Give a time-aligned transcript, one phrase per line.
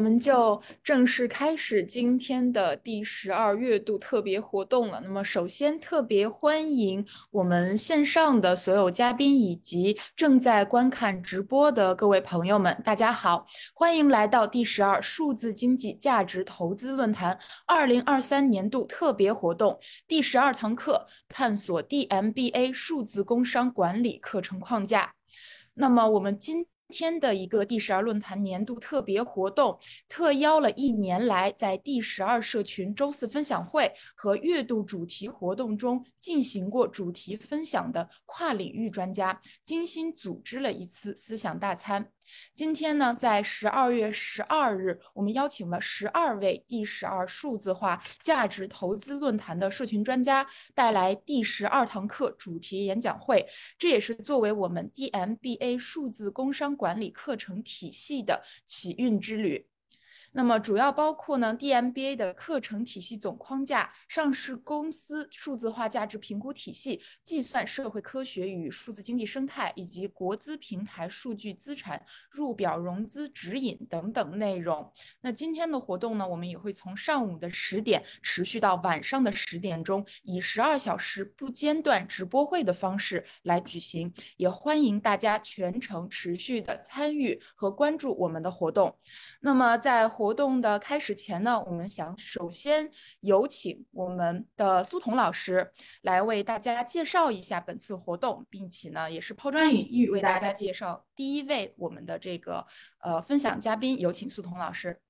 [0.00, 5.00] 我们就正式开始今天的第十二月度特别活动了。
[5.02, 17.36] 那么，首先特别欢迎我们线上的所有嘉宾以及正在观看直播的各位朋友们，大家好，欢迎来到第十二数字经济价值投资论坛
[17.66, 25.14] 二零二三年度特别活动第十二堂课，探索 DMBA 数字工商管理课程框架。
[25.74, 29.78] 那么，我们今天的一个第十二论坛年度特别活动，
[30.08, 42.10] 特邀了一年来在第十二社群周四分享会和月度主题活动中进行过主题分享的跨领域专家，精心组织了一次思想大餐。
[42.54, 53.46] 今天呢，在十二月十二日，我们邀请了十二位第十二数字化价值投资论坛的社群专家，带来第十二堂课主题演讲会。
[53.78, 59.66] 这也是作为我们 DMBA 数字工商管理课程体系的启运之旅。
[60.38, 74.92] 那么主要包括呢，DMBA 的课程体系总框架、上市公司数字化价值评估体系、计算社会科学与数字经济生态，以及国资平台数据资产入表融资指引等等内容。
[75.22, 84.14] 那今天的活动呢，我们也会从上午的十点持续到晚上的十点钟，以十二小时不间断直播会的方式来举行。
[84.36, 88.96] 也欢迎大家全程持续的参与和关注我们的活动。
[89.40, 92.90] 那么在活活动的开始前呢，我们想首先
[93.20, 102.66] 有请我们的苏彤老师来为大家介绍一下本次活动，并且呢，也是抛砖引玉，为大家介绍第一位我们的这个
[102.98, 103.98] 呃分享嘉宾。
[103.98, 105.00] 有请苏彤老师。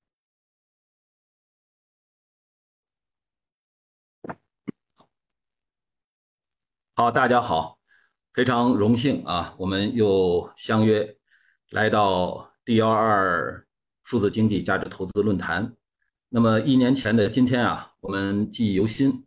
[6.95, 7.77] 好，大家好，
[8.33, 11.17] 非常荣幸啊，我们又相约
[11.71, 13.65] 来到 D 幺二。
[14.09, 15.71] 数字经济价值投资论坛，
[16.29, 19.23] 那么一年前的今天啊，我们记忆犹新，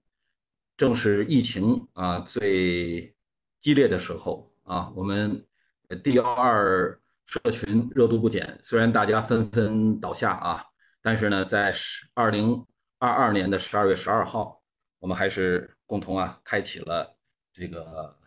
[0.77, 3.15] 正是疫情啊最
[3.61, 5.47] 激烈的时候啊，我们
[6.03, 10.65] D 幺二社群热度不减，虽然大家纷纷倒下啊，
[11.01, 12.67] 但是呢，在十二零
[12.99, 14.61] 二二年的十二月十二号，
[14.99, 17.17] 我们还是共同啊开启了
[17.53, 18.19] 这个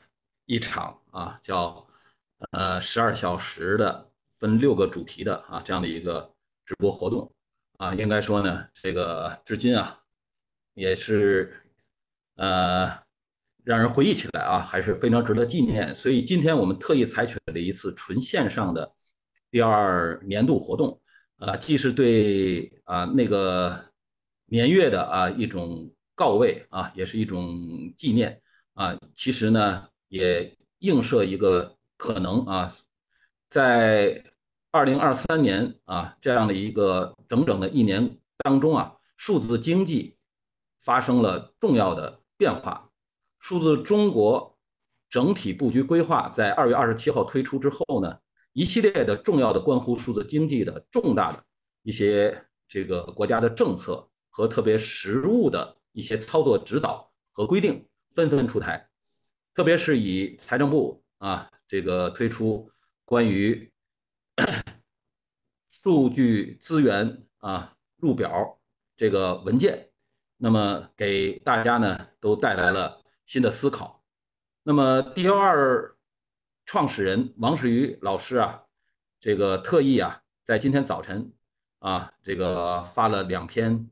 [0.45, 1.85] 一场啊叫
[2.51, 6.33] 呃十二小时的分六个主题的啊这样的一个。
[6.65, 7.31] 直播活动
[7.77, 9.99] 啊，应该说呢，这个至今啊，
[10.73, 11.61] 也是
[12.37, 12.91] 呃
[13.63, 15.93] 让人回忆起来啊，还是非常值得纪念。
[15.93, 18.91] 所以今天我们特意采取了一次纯线上的
[19.51, 20.99] 第二年度活动
[21.37, 23.91] 啊，既是对啊那个
[24.45, 28.41] 年月的啊一种告慰啊，也是一种纪念
[28.73, 28.97] 啊。
[29.13, 32.75] 其实呢，也映射一个可能啊，
[33.49, 34.23] 在。
[34.75, 40.17] 二零二三年啊，这样的一个整整的一年当中啊，数字经济
[40.83, 42.91] 发生了重要的变化。
[43.39, 44.59] 数字中国
[45.09, 48.17] 整体布局规划在二月二十七号推出之后呢，
[48.51, 51.41] 一系列的重要的关乎数字经济的重大的
[51.81, 58.89] 一些这个国家的政策和特别实务的一些操作指导和规定纷纷出台，
[59.53, 62.69] 特别是以财政部啊这个推出
[63.05, 63.71] 关于。
[65.71, 68.59] 数据资源啊，入表
[68.97, 69.89] 这个文件，
[70.37, 74.03] 那么给大家呢都带来了新的思考。
[74.63, 75.95] 那么 D 幺二
[76.65, 78.63] 创始人王世瑜老师啊，
[79.19, 81.31] 这个特意啊在今天早晨
[81.79, 83.89] 啊，这个发了两篇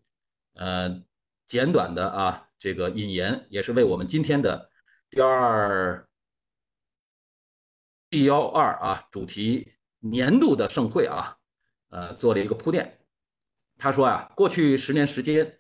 [0.56, 1.04] 呃
[1.48, 4.72] 简短的啊这个引言，也是为我们今天的
[5.10, 6.08] D 幺二
[8.10, 9.73] D 幺二啊主题。
[10.06, 11.38] 年度的盛会啊，
[11.88, 13.00] 呃，做了一个铺垫。
[13.78, 15.60] 他说啊，过去十年时间，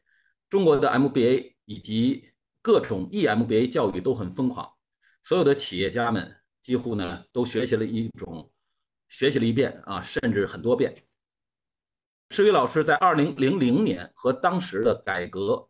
[0.49, 4.69] 中国的 MBA 以及各种 EMBA 教育都很疯狂，
[5.23, 8.51] 所有的企业家们几乎呢都学习了一种，
[9.07, 10.93] 学习了一遍啊，甚至很多遍。
[12.29, 15.69] 施宇老师在二零零零年和当时的改革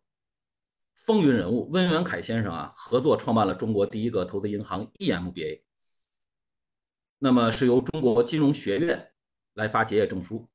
[0.94, 5.62] 风云人物温元凯先生啊合作创办了中国第一个投资银行 EMBA。
[7.24, 9.10] 那么是由中国金融学院
[9.54, 10.46] 来发结业证书。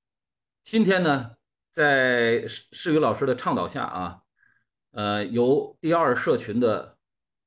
[0.63, 1.31] 今天呢，
[1.71, 4.21] 在世世宇老师的倡导下啊，
[4.91, 6.99] 呃，由第二社群的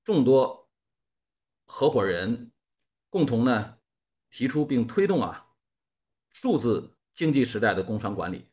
[0.03, 0.69] 众多
[1.67, 2.51] 合伙人
[3.11, 3.77] 共同呢
[4.29, 5.47] 提出并推动啊，
[6.33, 8.51] 数字经济时代的工商管理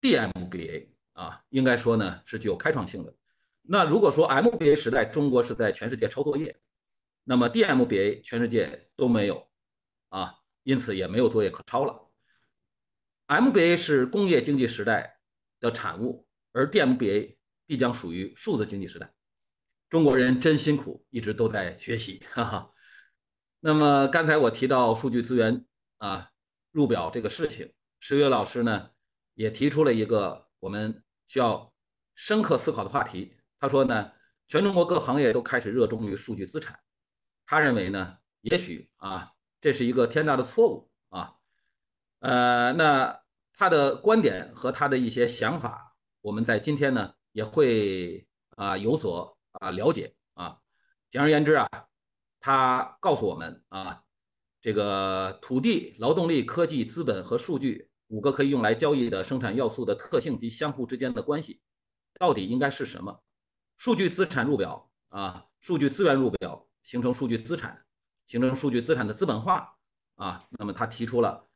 [0.00, 3.12] DMBA 啊，应该说呢是具有开创性的。
[3.62, 6.56] 那如果说 MBA 时代中国是在全世界抄作业。
[7.24, 9.48] 那么 DMBA 全世界都没有
[10.08, 12.10] 啊，因此也没有作业可抄了。
[13.28, 15.20] MBA 是工业经济时代
[15.60, 17.36] 的产物，而 DMBA
[17.66, 19.12] 必将属于数字经济时代。
[19.88, 22.72] 中国人真辛苦，一直都在学习，哈哈。
[23.60, 25.64] 那么刚才我提到数据资源
[25.98, 26.30] 啊
[26.72, 28.90] 入表这个事情，石月老师呢
[29.34, 31.72] 也提出了一个我们需要
[32.14, 33.36] 深刻思考的话题。
[33.60, 34.10] 他说呢，
[34.48, 36.78] 全中国各行业都开始热衷于数据资产。
[37.50, 41.34] 他认为呢，也许啊这是一个天大的错误啊。
[42.20, 43.22] 呃，那
[43.54, 50.58] 他的观点和他的一些想法，我们在今天呢也会啊有所啊了解啊。
[51.10, 51.68] 简而言之啊。
[52.38, 54.04] 他告诉我们啊，
[54.62, 61.60] 这个土地、劳动力、科技、资本和数据五个可以用来交易的生产要素的特性及相互之间的关系，
[62.14, 63.20] 到底应该是什么？
[63.76, 67.84] 数据资产入表啊，数据资源入表形成数据资产，
[68.26, 69.76] 形成数据资产的资本化
[70.14, 70.46] 啊。
[70.50, 71.48] 那么他提出了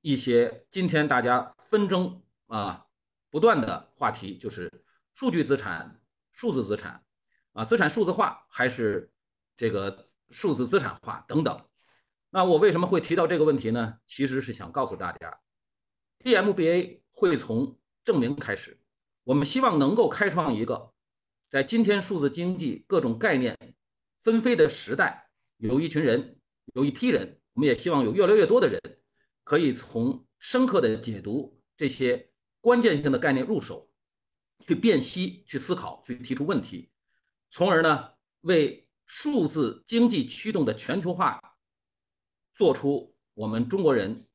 [0.00, 2.86] 一些今天大家纷争啊
[3.30, 4.70] 不断的话题，就是
[5.12, 6.00] 数据资产、
[6.32, 7.04] 数字资产
[7.52, 9.10] 啊，资产数字化还是
[9.56, 10.04] 这个？
[10.30, 11.68] 数字资产化等等，
[12.30, 13.98] 那我为什么会提到这个问题呢？
[14.06, 15.38] 其实是想告诉大家
[16.24, 18.80] ，DMBA 会从证明开始，
[19.22, 20.92] 我们希望能够开创一个，
[21.50, 23.56] 在今天数字经济各种概念
[24.24, 25.28] 纷飞的时代，
[25.58, 26.40] 有一群人，
[26.74, 28.80] 有一批人，我们也希望有越来越多的人，
[29.44, 33.88] 可以从深刻的解读这些关键性的概念入手，
[34.66, 36.90] 去辨析、去思考、去提出问题，
[37.52, 38.08] 从而呢
[38.40, 38.80] 为。
[39.06, 41.38] 数字经济驱动的全球化，
[42.54, 44.26] 做出我们中国人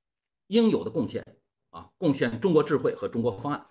[0.45, 1.25] 应有的贡献
[1.71, 1.89] 啊！
[1.97, 3.65] 贡献中国智慧和中国方案。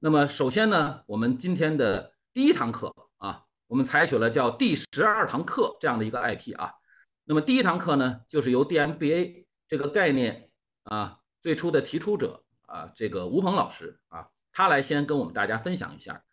[0.00, 6.74] 那么，首先呢，我们今天的第一堂课啊，我们采取了叫第十二堂课这样的一个 IP 啊。
[7.22, 10.50] 那么，第一堂课呢，就是由 DMBA 这个概念
[10.82, 16.24] 啊最初的提出者啊，这个吴鹏老师啊，他来先跟我们大家分享一下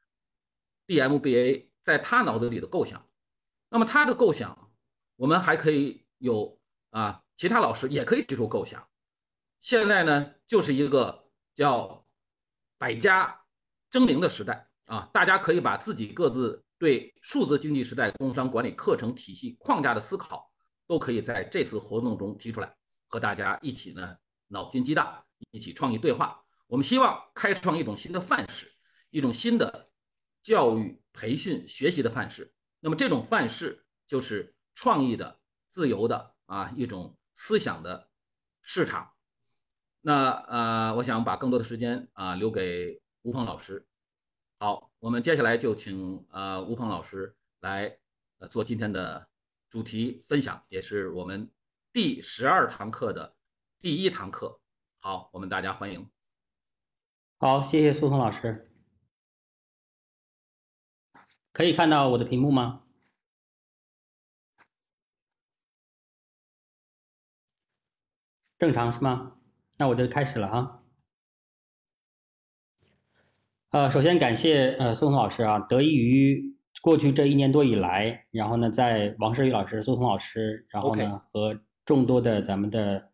[0.87, 3.07] DMBA 在他脑子里的构想。
[3.69, 4.71] 那么他的构想，
[5.15, 8.89] 我们还可以有啊，其他老师也可以提出构想。
[9.61, 12.03] 现在呢，就是一个叫
[12.79, 13.41] 百家
[13.91, 20.51] 争鸣的时代啊，大家可以把自己各自对数字经济时代工商管理课程体系框架的思考，
[20.85, 22.75] 都可以在这次活动中提出来，
[23.07, 24.15] 和大家一起呢
[24.47, 26.43] 脑筋激荡，一起创意对话。
[26.67, 28.71] 我们希望开创一种新的范式，
[29.09, 29.89] 一种新的
[30.43, 32.53] 教育培训学习的范式。
[32.79, 35.39] 那么这种范式就是创意的、
[35.71, 38.09] 自由的啊一种思想的
[38.61, 39.11] 市场。
[40.01, 43.87] 那呃，我想把更多的时间啊留给吴鹏老师。
[44.59, 47.99] 好，我们接下来就请呃吴鹏老师来
[48.39, 49.29] 呃做今天的
[49.69, 51.51] 主题分享，也是我们
[51.93, 53.35] 第十二堂课的
[53.79, 54.59] 第一堂课。
[54.99, 56.09] 好，我们大家欢迎。
[57.37, 58.71] 好，谢谢苏鹏老师。
[61.51, 62.83] 可以看到我的屏幕吗？
[68.57, 69.37] 正常是吗？
[69.77, 70.83] 那我就开始了哈。
[73.71, 76.41] 呃，首先感谢呃宋彤老师啊，得益于
[76.81, 83.09] 过去这一年多以来，然后呢，在王世宇老师、苏彤老师，然后呢和众多的咱们的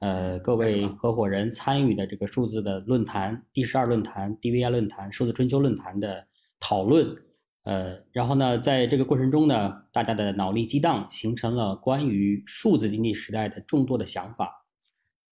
[0.00, 6.26] 呃各位合伙人参与的这个数字的论坛、第十二论坛、DVI 论坛、数字春秋论坛的
[6.58, 7.06] 讨论。
[7.64, 14.61] 呃，然后呢，在这个过程中呢，大家的脑力激荡，形成了关于数字经济时代的众多的想法。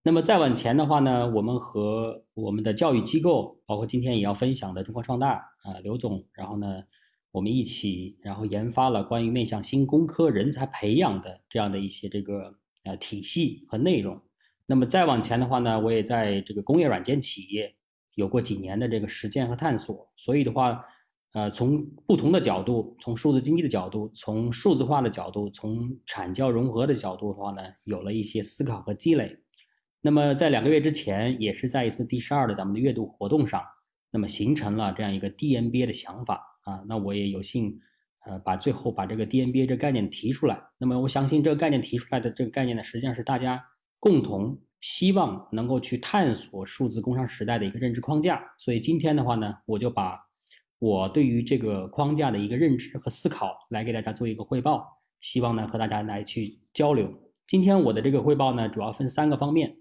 [0.03, 6.83] 那么再往前的话呢，我们和我们的教育机构，包括今天也要分享的中国创大啊，刘总，然后呢，
[7.31, 14.19] 我们一起，然后研发了关于面向新工科人才培养的这样的一些这个呃体系和内容。
[14.65, 17.75] 那么再往前的话呢，我也在这个工业软件企业
[18.15, 20.83] 有过几年的这个实践和探索，所以的话。
[21.33, 29.37] 呃，从不同的角度，从数字经济的角度，从数字化的角度，从产教融合的角度的话呢，有了一些思考和积累。
[30.01, 33.63] 那么在两个月之前，也是在一次第十二的咱们的阅读活动上，
[34.11, 36.83] 那么形成了这样一个 DMBA 的想法啊。
[36.87, 37.79] 那我也有幸，
[38.25, 40.59] 呃，把最后把这个 DMBA 这个概念提出来。
[40.79, 43.63] 那么我相信这个概念提出来的这个概念呢，实际上是大家
[43.99, 48.41] 共同希望能够去探索数字工商时代的一个认知框架。
[48.57, 50.19] 所以今天的话呢，我就把。
[50.79, 54.83] 我对于这个框架的一个认知和思考，来给大家做一个汇报，
[55.19, 57.07] 希望呢和大家来去交流。
[57.45, 59.77] 今天我的这个汇报呢，主要分三个方面，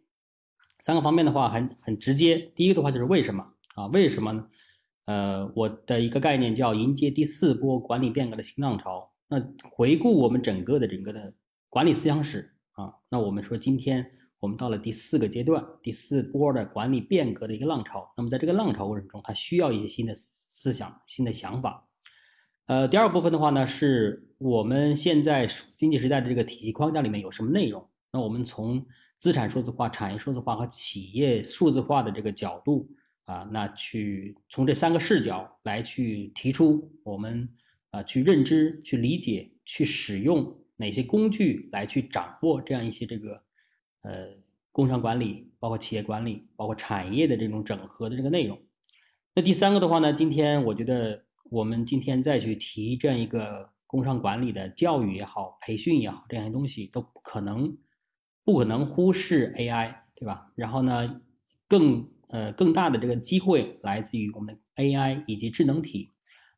[0.81, 2.39] 三个方面的话很很直接。
[2.55, 3.45] 第一个的话就是为什么
[3.75, 3.87] 啊？
[3.89, 4.47] 为什么呢？
[5.07, 9.11] 呃，我的一个概念叫迎接第四波管理变革的新浪潮。
[9.29, 11.35] 那回顾我们整个的整个的
[11.69, 14.05] 管理思想史啊，那我们说今天
[14.39, 18.13] 我们到了第四个阶段，第四波的管理变革的一个浪潮。
[18.17, 21.87] 那么在这个浪潮过程中，它需要一些新的思想、新的想法。
[22.67, 25.47] 呃，第二部分的话呢，是我们现在
[25.77, 27.89] 经济时代的这个体系框架里面有什么内容？
[28.13, 28.87] 那我们从
[29.21, 32.91] 资产数字化、产业数字化和企业数字化的这个角度
[33.27, 37.49] 啊，那去从这三个视角来去提出我们
[37.91, 43.35] 啊去认知、去理解、去使用哪些工具来去掌握这样一些这个
[44.03, 44.29] 呃
[44.73, 48.59] 工商管理、包括企业管理、包括产业的这种整合的这个内容。
[49.35, 51.23] 那第三个的话呢，今天我觉得。
[51.51, 57.77] 我们今天再去提这样一个工商管理的教育也好、培训也好，这样一些东西都不可能
[58.53, 60.51] 不可能忽视 AI，对吧？
[60.57, 61.21] 然后呢，
[61.69, 66.11] 更呃更大的这个机会来自于我们的 AI 以及智能体。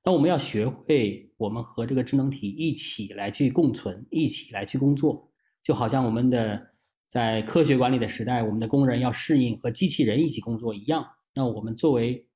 [0.03, 5.31] 那我们要学会我们和这个智能体一起来去共存，一起来去工作，
[5.63, 6.71] 就好像我们的
[7.09, 11.07] 在科学管理的时代，我们的工人要适应和机器人一起工作一样。
[11.35, 12.27] 那我们作为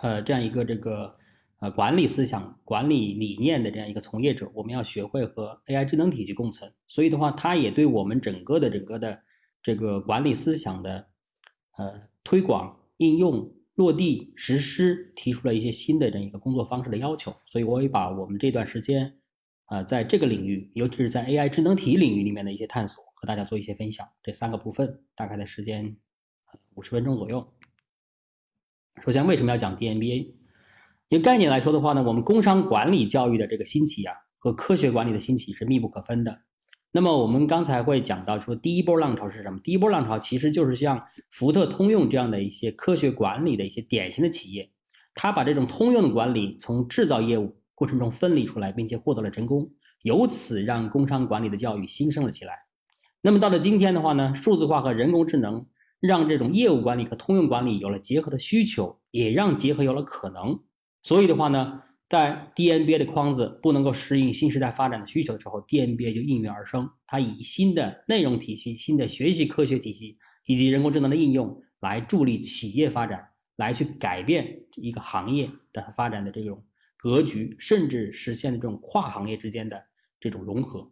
[0.00, 1.16] 呃这样一个这个。
[1.64, 6.70] 呃，管理思想、管理理念的这样一个从业者，我们要学会和 AI 智能体去共存。
[6.86, 9.22] 所以的话，它也对我们整个的整个的
[9.62, 11.08] 这个管理思想的
[11.78, 17.34] 呃推广、应用、落地、实施提出了一些新的这样一个工作方式的要求。
[17.46, 19.16] 所以，我也把我们这段时间
[19.64, 24.06] 啊，在这个领域，尤其是在 AI 智能体领域里面的一些探索，和大家做一些分享。
[24.22, 25.96] 这三个部分大概的时间
[26.74, 27.54] 五十分钟左右。
[29.02, 30.43] 首先，为什么要讲 DMBA？
[31.14, 36.36] 一个概念来说的话呢，我们工商管理教育的这个兴起啊，和科学管理的兴起是密不可分的。
[36.90, 39.60] 那么我们刚才会讲到说，第一波浪潮是什么？
[39.62, 44.68] 第一波浪潮其实就是像福特、通用这样的一些科学管理的一些典型的企业，
[45.14, 49.70] 它把这种通用的管理从制造业务过程中分离出来，并且获得了成功，
[50.02, 52.54] 由此让工商管理的教育兴盛了起来。
[53.22, 55.64] 那么到了今天的话呢，数字化和人工智能
[56.00, 60.58] 让这种业务管理和通用管理有了结合的需求，也让结合有了可能。
[61.04, 66.90] 所以的话呢，在 DNBA 的框子不能够适应新时代发展的需求的时候，DNBA 就应运而生。
[67.06, 76.64] 它以新的内容体系、新的学习科学体系以及人工智能的应用来助力企业发展，来去改变一个行业的发展的这种
[76.96, 79.84] 格局，甚至实现这种跨行业之间的
[80.18, 80.90] 这种融合。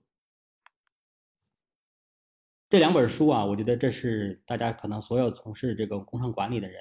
[2.68, 6.78] 这两本书啊，我觉得这是大家可能所有从事这个工商管理的人，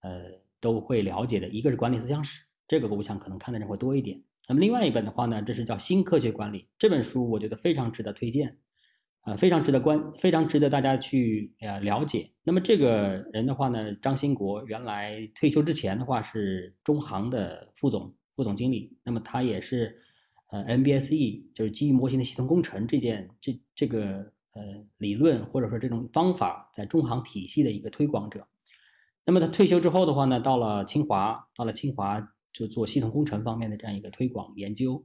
[0.00, 0.22] 呃，
[0.60, 1.46] 都会了解的。
[1.48, 2.42] 一个是管理思想史。
[2.66, 4.22] 这个我想可能看的人会多一点。
[4.46, 8.58] 那么另外一本的话呢，这是叫《新科学管理》这本书，我觉得非常值得推荐，
[9.24, 12.30] 呃，非常值得关，非常值得大家去呃了解。
[12.42, 19.98] 那么这个人的话呢，张兴国原来退休之前的话是中航的副总、副总经理，那么他也是
[20.50, 24.62] 呃 MBSE，就是基于模型的系统工程这件这这个呃
[24.98, 28.46] 理论或者说这种方法在中航体系的一个推广者。
[29.24, 32.33] 那么他退休之后的话呢，到了清华，到了清华。
[32.54, 35.04] 就做系统工程方面的这样一个推广研究，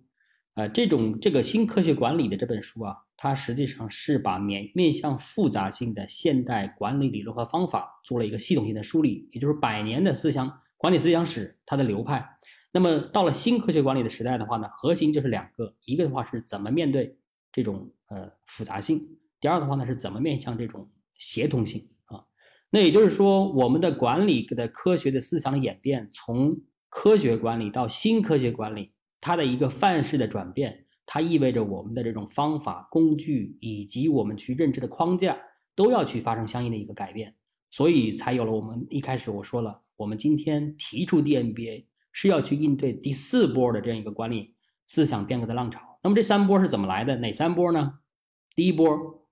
[0.54, 12.24] 呃，这种这个新科学管理的这本书啊，它实际上是把面面向复杂性的现代管理理论和方法做了一个系统性的梳理，也就是百年的思想管理思想史它的流派。
[12.72, 17.18] 那么到了新科学管理的时代的话呢，核心就是两个，一个的话是怎么面对
[17.52, 22.22] 这种呃复杂性，第二的话呢是怎么面向这种协同性啊。
[22.70, 26.56] 那也就是说，我们的管理的科学的思想演变从
[26.90, 35.38] 科学管理到新科学管理，它的一个范式的转变，它意味着我们的这种方法、工具以及我们去认知的框架
[35.76, 37.36] 都要去发生相应的一个改变，
[37.70, 44.56] 所以才有了我们一开始我说了，我们今天提出 DMBA 是要去应对第四波的这样一个管理
[44.86, 46.00] 思想变革的浪潮。
[46.02, 47.16] 那么这三波是怎么来的？
[47.18, 48.00] 哪三波呢？
[48.56, 49.28] 第一波，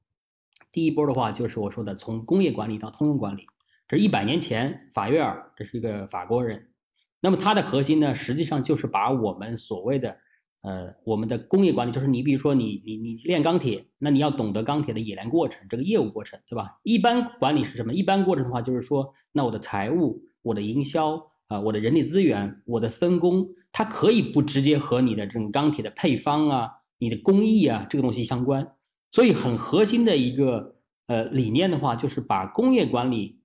[0.71, 3.45] 第一波的话就是我说的从工业管理到通用管理，
[3.87, 6.69] 这是一百年前法约尔，这是一个法国人。
[7.19, 10.17] 那么它的核心呢，实际上就是把我们所谓的，
[10.61, 16.77] 呃，我们的工业管理，就是你比如说你你你炼钢铁，那你要懂得钢铁的冶炼过程，这个业务过程，对吧？
[16.83, 17.91] 一般管理是什么？
[17.93, 26.69] 一般过程的话，就是说，那我的财务、我的营销啊、我的人力资源、我的分工，它可以不直接和你的这种钢铁的配方啊、
[26.99, 28.75] 你的工艺啊这个东西相关。
[29.11, 30.75] 所以很核心的一个
[31.07, 33.39] 呃理念的话，就是把工业管理、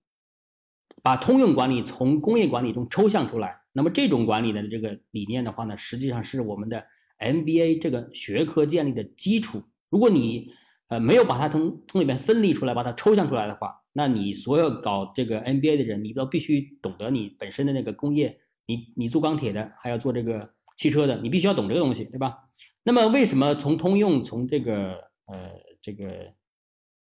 [1.03, 3.62] 把通用管理从工业管理中抽象出来。
[3.73, 6.85] 那么这种管理的这个理念的话呢，实际上是我们的
[7.19, 9.63] MBA 这个学科建立的基础。
[9.89, 10.51] 如果你
[10.89, 22.37] 呃没有把它从从里面分离出来，把它抽象出来的话，那你所有搞这个 MBA 的人，你都必须懂得你本身的那个工业，你你做钢铁的，还要做这个汽车的，你必须要懂这个东西，对吧？
[22.85, 24.95] 那么为什么从通用从这个
[25.27, 26.35] 呃这个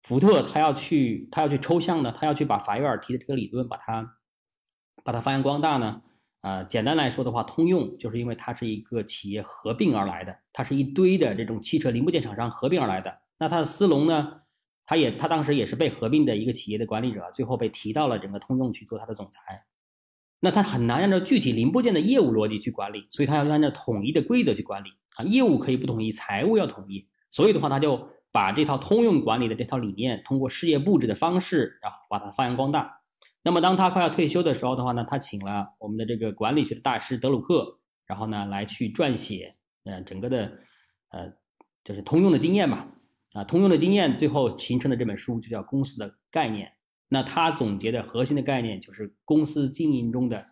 [0.02, 4.16] 福特他要去他要去抽象呢，他要去把法约尔提的这个理论把它
[5.02, 6.02] 把它发扬光大呢？
[6.40, 13.18] 啊，简单来说的话，通用就是因为它是一个企业合并而来的，它是一堆的这种汽车零部件厂商合并而来的。
[13.38, 14.40] 那它的斯隆呢，
[14.86, 19.64] 他也他当时也是被合并的一个企业的管理者，最后被提到了整个通用去做他的总裁。
[20.40, 25.24] 那他很难按照具体零部件的业务逻辑去管理，所以他要按照统一的规则去管理啊。
[25.24, 32.99] 业务可以不统一，财务要统一，所以的话，他就把这套通用管理的这套理念，通过事业布置的方式，然后把它发扬光大。
[33.42, 40.58] 那么当他快要退休的时候的话呢，他请了我们的这个管理学的大师德鲁克，然后呢来去撰写，呃，整个的，
[41.08, 41.32] 呃，
[41.82, 42.86] 就是通用的经验嘛，
[43.32, 46.68] 啊，通用的经验最后形成的这本书就叫《公司的概念》。
[47.08, 50.46] 那他总结的核心的概念就是公司经营中的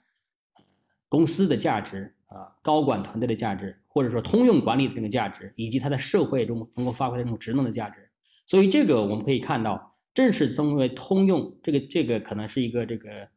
[1.11, 8.11] 公司的价值啊，高管团队的价值，或者说通用管理的这个价值，以及它在社会中能够发挥的这种职能的价值。
[8.47, 9.88] 所以这个我们可以看到。
[10.15, 13.29] 正是因为通用这个这个可能是一个这个，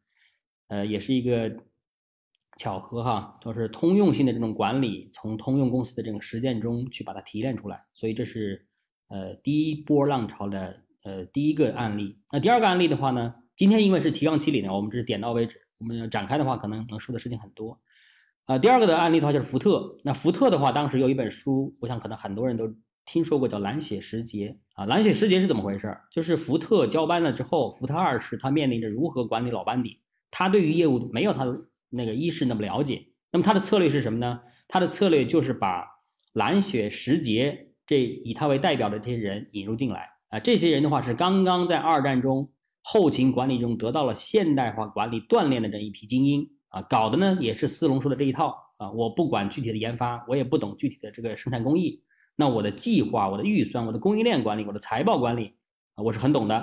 [0.66, 1.54] 呃，也是一个
[2.56, 8.66] 巧合哈，就是通用性的这种管理，从通用公司的这个实践中去把它提炼出来，所以这是
[9.08, 12.18] 呃第一波浪潮的呃第一个案例。
[12.32, 17.80] 那第二个案例的话呢，今天因为是提纲期里呢，我们只是点到为止，我们要展开的话，可能能说的事情很多。
[18.46, 22.74] 啊，第二个的案例的话就是福特，那福特的话，当时有一本书，我想可能很多人都。
[23.04, 25.96] 听说过叫蓝血时节啊，蓝血时节是怎么回事？
[26.10, 31.58] 就是福特交班了之后，福特二世他面临着如何管理老班底，他对于业务没有他的
[31.90, 33.04] 那个一世那么了解。
[33.30, 34.40] 那么他的策略是什么呢？
[34.68, 35.84] 他的策略就是把
[36.34, 40.38] 蓝血时节这以他为代表的这些人引入进来啊。
[40.38, 42.50] 这些人的话是刚刚在二战中
[42.82, 48.90] 后勤管理中得到了现代化管理锻炼的这一批精英啊，搞的呢也是斯隆说的这一套啊。
[48.92, 52.02] 我不管具体的研发，我也不懂具体的这个生产工艺。
[52.36, 55.54] 那我的计划、我的预算、我的供应链管理、我的财报管理
[55.94, 56.56] 啊，我是很懂的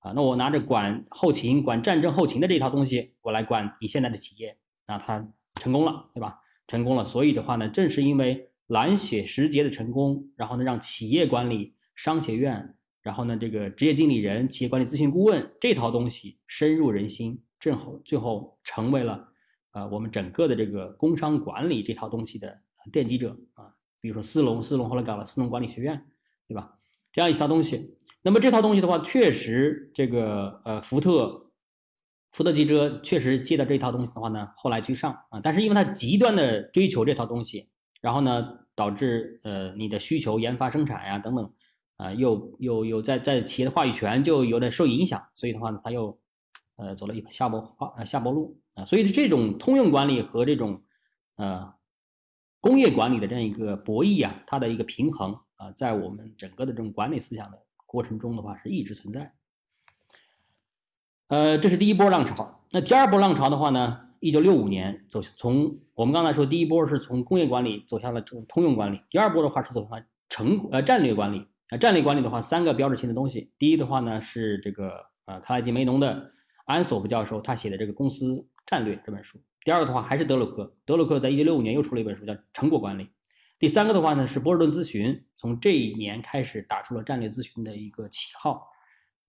[0.00, 0.12] 啊。
[0.14, 6.40] 那我拿着管后勤、管战争后勤的这套东西，我来管你现在的企业，那他成功了，对吧？
[6.66, 7.04] 成功了。
[7.04, 19.28] 所以的话呢，正是因为蓝血时节的成功，然后呢，让企业管理、商学院，然后呢，这个职业经理人、企业管理咨询顾问这套东西深入人心，正好最后成为了
[19.70, 22.60] 呃我们整个的这个工商管理这套东西的
[22.92, 23.72] 奠基者啊。
[24.02, 26.04] 比如说斯隆，斯隆后来搞了斯隆管理学院，
[26.48, 26.74] 对吧？
[27.12, 31.52] 这样一套东西，那么这套东西的话，确实这个呃福特，
[32.32, 37.68] 福特汽车确实接到这套东西的话呢，后来居上啊，但是因为它极端的追求这套东西，
[38.00, 41.52] 然后呢导致呃你的需求、研发、生产呀等等
[41.96, 46.18] 啊，又又又在在企业的话语权就有点受影响，所以的话呢，他又
[46.74, 47.72] 呃走了一下坡
[48.04, 50.82] 下坡路啊，所以这种通用管理和这种
[51.36, 51.72] 呃。
[52.62, 59.32] 工业管理的这样一个博弈啊，它的一个平衡啊，在我们整个的这种管理思想的过程中的话，是一直存在。
[61.26, 62.60] 呃，这是第一波浪潮。
[62.70, 71.48] 那第二波浪潮的话呢，一九六五年走从我们刚才说第一波是从工业管理走向了这种通用管理，第二波的话是走向成呃战略管理。
[71.70, 73.50] 啊，战略管理的话，三个标志性的东西。
[73.58, 76.30] 第一的话呢是这个呃卡耐基梅农的
[76.66, 79.40] 安索夫教授他写的这个公司战略这本书。
[79.64, 83.04] 第二个的话还是德鲁克，德鲁克在一九六五年又出了一本书叫《成果管理》。
[83.58, 88.66] 第三个的话呢是波士顿咨询，从这一年开始打出了战略咨询的一个旗号。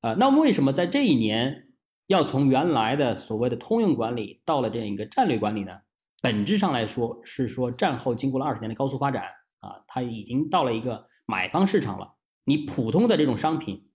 [0.02, 1.68] 呃，那么为什么在这一年
[2.08, 5.80] 要从原来的所谓的通用管理到了这样一个战略管理呢？
[6.20, 9.26] 本质上来说是说战后经过了二十年的高速发展
[9.60, 12.16] 啊，它已经到了一个买方市场了。
[12.46, 13.88] 你普通的这种商品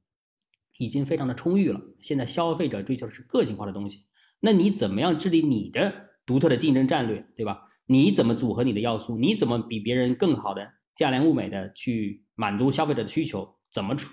[0.78, 4.06] 已经非常的充裕了，现在消费者追求的是个性化的东西。
[4.38, 6.07] 那你怎么样治理你的？
[6.28, 7.62] 独特的竞争战略，对吧？
[7.86, 9.16] 你怎么组合你的要素？
[9.16, 13.56] 你怎么比别人更好的价廉物美的去满足消费者的需求？
[13.72, 14.06] 怎么去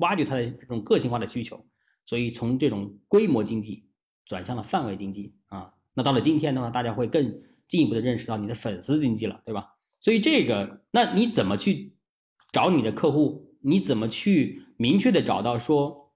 [0.00, 1.64] 挖掘他的这种个性化的需求？
[2.04, 3.86] 所以从这种规模经济
[4.26, 5.72] 转向了范围经济啊。
[5.94, 7.32] 那到了今天的话，大家会更
[7.68, 9.68] 进一步的认识到你的粉丝经济了，对吧？
[10.00, 11.94] 所以这个，那你怎么去
[12.50, 13.54] 找你的客户？
[13.60, 16.12] 你怎么去明确的找到说，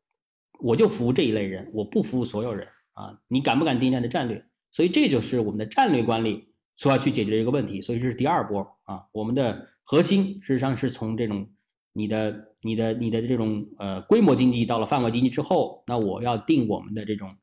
[0.58, 3.20] 我就服务这一类人，我不服务所有人啊？
[3.28, 4.44] 你敢不敢定这样的战略？
[4.70, 7.80] 所以这就是我们的战略管理所要去解决的一个问题。
[7.80, 11.48] 所以这是第二波啊，我们的核心事实上是从这种
[11.92, 17.34] 你的、你的、你的这种呃规模经济到了范围经济之后，那我要定我们的这种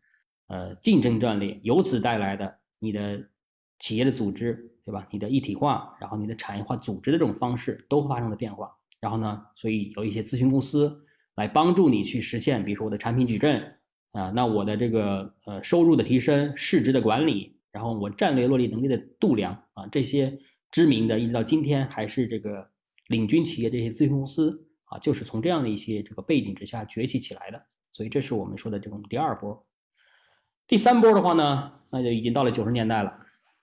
[0.47, 3.19] 呃竞争战略，由此带来的你的
[3.79, 4.53] 企业的组织，
[4.85, 5.07] 对吧？
[5.11, 8.69] 你的一体化，然后你的产业化组织的这种方式都发生了变化。
[9.01, 10.95] 然后呢，所以有一些咨询公司
[11.35, 13.79] 来帮助你去实现，比如说我的产品矩阵。
[14.13, 20.35] 啊，那我的这个呃收入的提升、市值的管理，然后我战略落地能力的度量啊，这些
[20.71, 22.69] 知名的，一直到今天还是这个
[23.09, 27.61] 领军企业这些咨询公司啊，就是从这样的一些这个背景之下崛起起来的。
[27.91, 29.67] 所以这是我们说的这种第二波。
[30.67, 33.13] 第三波的话呢，那就已经到了九十年代了。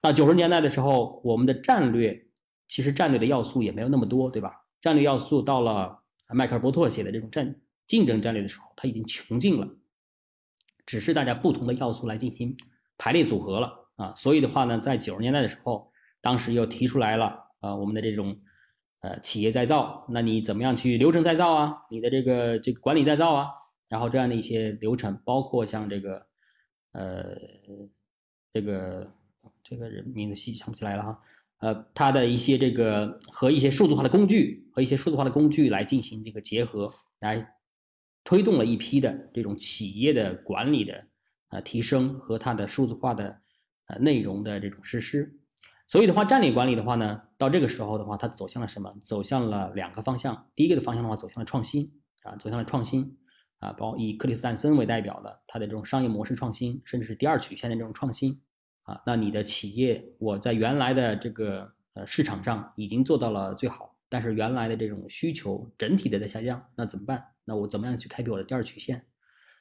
[0.02, 2.26] 那九十年代的时候，我们的战略
[2.68, 4.52] 其实战略的要素也没有那么多，对吧？
[4.80, 5.98] 战略要素到了
[6.32, 7.54] 迈克尔波特写的这种战
[7.86, 9.68] 竞争战略的时候，它已经穷尽了，
[10.90, 12.56] 只是大家不同的要素来进行
[12.98, 14.12] 排列组合了啊。
[14.16, 15.88] 所以的话呢，在九十年代的时候，
[16.20, 17.26] 当时又提出来了
[17.60, 18.36] 啊，我们的这种
[19.02, 21.76] 呃企业再造，那你怎么样去流程再造啊？
[21.92, 23.46] 你的这个这个管理再造啊？
[23.88, 26.26] 然后这样的一些流程，包括像这个
[26.90, 27.36] 呃
[28.52, 29.08] 这个
[29.62, 31.20] 这个人名字细想不起来了哈。
[31.60, 37.46] 呃，它的一些这个和一些数字化的工具和一些数字化的工具来进行这个结合，来
[38.24, 41.06] 推动了一批的这种企业的管理的
[41.48, 43.40] 呃提升和它的数字化的
[43.86, 45.36] 呃内容的这种实施。
[45.88, 48.94] 所以的话，战略管理的话呢，到这个时候的话，它走向了什么？
[49.00, 50.46] 走向了两个方向。
[50.54, 51.90] 第一个的方向的话，走向了创新
[52.22, 53.16] 啊，走向了创新
[53.58, 58.40] 啊，包括以克里斯坦森为代表的它的这种商业模式创新，甚至是第二曲线的这种创新。
[58.82, 67.24] 啊，那你的企业，我在原来的这个呃市场上已经做到了最好，但是原来的这种需求整体的在下降，那怎么办？
[67.44, 69.06] 那我怎么样去开辟我的第二曲线？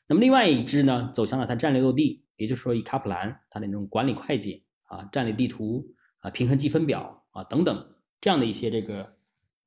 [0.08, 5.86] 那么另外一支呢，走向了它战略落地，也就是说以卡普兰它的那种管理会计啊、战略地图
[6.22, 9.16] 啊、平衡计分表啊等等这样的一些这个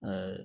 [0.01, 0.37] 呃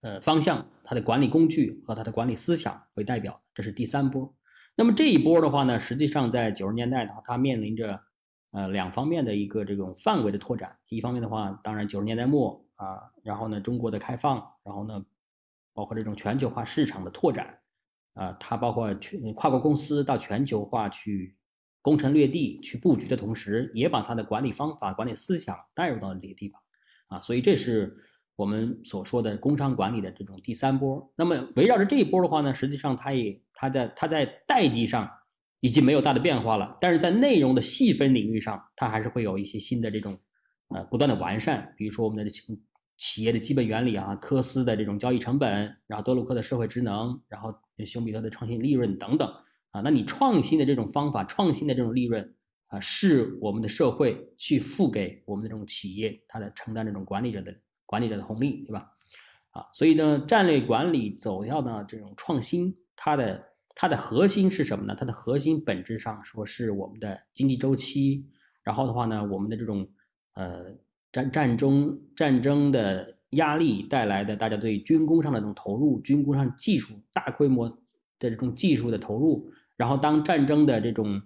[0.00, 4.34] 呃方向，它的管理工具和它的管理思想为代表，这是第三波。
[4.74, 8.00] 那么这一波的话呢，实际上在九十年代的话，它面临着
[8.50, 10.76] 呃两方面的一个这种范围的拓展。
[10.88, 15.04] 一方面的话，当然九十年代末啊，然后呢中国的开放，然后呢
[15.74, 17.58] 包括这种全球化市场的拓展
[18.14, 21.36] 啊，它包括全跨国公司到全球化去
[21.82, 26.60] 攻城略地去布局的同时，也把它的管理方法、管理思想带入到了这个地方
[27.08, 27.96] 啊，所以这是。
[28.36, 35.06] 我们所说的工商管理的这种第三波，那么围绕着这一波的话呢，实际上它也它在它在代际上
[35.60, 40.18] 已经没有大的变化了，但是在内容的细分领域上，它还是会有一些新的这种
[40.68, 41.70] 呃不断的完善。
[41.76, 42.30] 比如说我们的
[43.00, 45.50] 企业的基本原理啊，科斯的这种交易成本，
[45.88, 47.52] 然后德鲁克的社会职能，然后
[47.84, 49.28] 熊彼特的创新利润等等
[49.72, 52.34] 啊，那你创新的这种方法，创新的这种利润
[52.68, 57.52] 啊，是我们的社会去付给我们的这种企业，它的承担这种管理者的。
[57.86, 58.88] 管理者的红利，对吧？
[59.50, 64.94] 啊，所以呢，战略管理走向呢这种创新，它的它的核心是什么呢？
[64.96, 68.24] 它的核心本质上说是我们的经济周期，
[68.62, 69.84] 然后的话呢，我们的这种
[70.34, 70.66] 呃
[71.12, 77.68] 战战争战争的压力带来的大家对军工上的这种投入，军工上技术大规模
[78.18, 81.20] 的这种技术的投入，然后当战争的这种。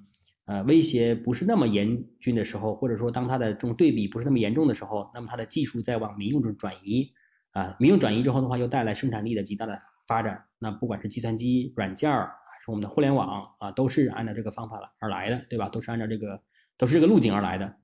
[0.47, 7.11] 呃，威胁不是那么严峻的时候，或者说当它的这种对比不是那么严重的时候，那么它的技术在往民用中转移，
[7.53, 10.45] 啊，民用转移之后的话，又带来生产力的极大的发展。
[10.59, 15.71] 那不管是计算机软件儿，还是我们的互联网啊，都是按照这个方法而来的，对吧？
[15.71, 16.39] 都是按照这个，
[16.77, 17.77] 都是这个路径而来的。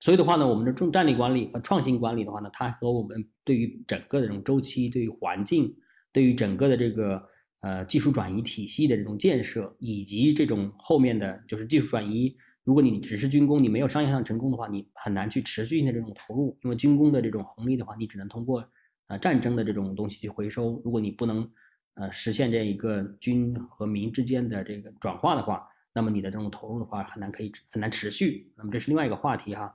[0.00, 5.74] 所以的话呢，我们的重战略管理和创新管理的话呢，它和我们对于整个的这种周期、对于环境、
[6.12, 7.22] 对于整个的这个。
[7.60, 12.32] 呃，技术转移体系的这种建设，以及这种后面的就是技术转移。
[12.62, 16.56] 如果你只是军工，你没有商业上成功的话，你很难去持续性的这种投入。
[16.62, 18.64] 因为军工的这种红利的话，你只能通过
[19.08, 20.80] 呃战争的这种东西去回收。
[20.84, 21.50] 如果你不能
[21.94, 28.52] 呃实现这一个军和民之间的这个转化的话，那么你的这种投入的话很难可以很难持续。
[28.56, 29.74] 那么这是另外一个话题哈。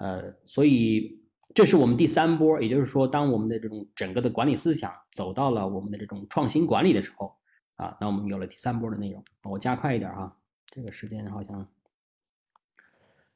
[0.00, 1.18] 呃，所以。
[1.52, 7.34] 这是我们第三波，也就是说，当我们的这种整个的管理思想走到了我们的这种创新管理的时候，
[7.74, 9.24] 啊，那我们有了第三波的内容。
[9.42, 10.36] 我加快一点哈，
[10.66, 11.68] 这个时间好像，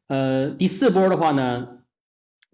[0.06, 1.82] 呃，第四波的话呢，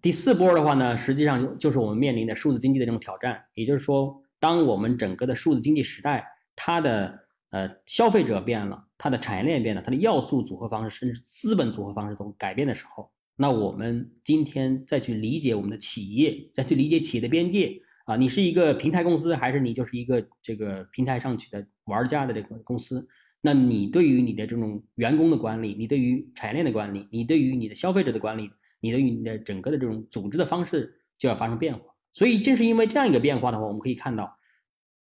[0.00, 3.44] 第四波的话呢，实际上就是我们面临的数字经济的这种挑战。
[3.52, 13.10] 也就是说，当我们整个的数字经济时代，它的呃消费者变了，它的产业链变了，它的要素组合方式甚至资本组合方式都改变的时候。
[13.40, 23.08] 那我们今天再去理解我们的企业，再去理解企业的边界啊，你是一个平台公司，还是你就是一个这个平台上去的玩家的这个公司？
[23.40, 28.50] 那你对于你的这种员工的管理，你对于产业链的管理，你对于你的消费者的管理，
[28.80, 31.80] 你对于你的整个的这种组织的方式就要发生变化。
[32.12, 34.36] 所以正是因为这样一个变化的话，我们可以看到，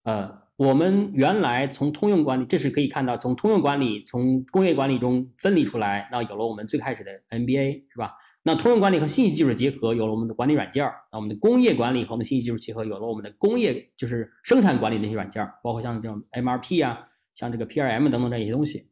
[0.04, 8.12] 呃，我们原来从通用管理，这是可以看到从通用管理、从工业管理中分离出来，那有了我们最开始的 NBA，是吧？
[8.44, 16.98] 那通用管理和信息技术结合，有了我们的管理软件儿；那我们的工业管理和我们信息技术结合，有了我们的工业就是生产管理的一些软件儿，包括像这种 MRP 啊，
[17.34, 18.88] 像这个 PRM 等等这些东西。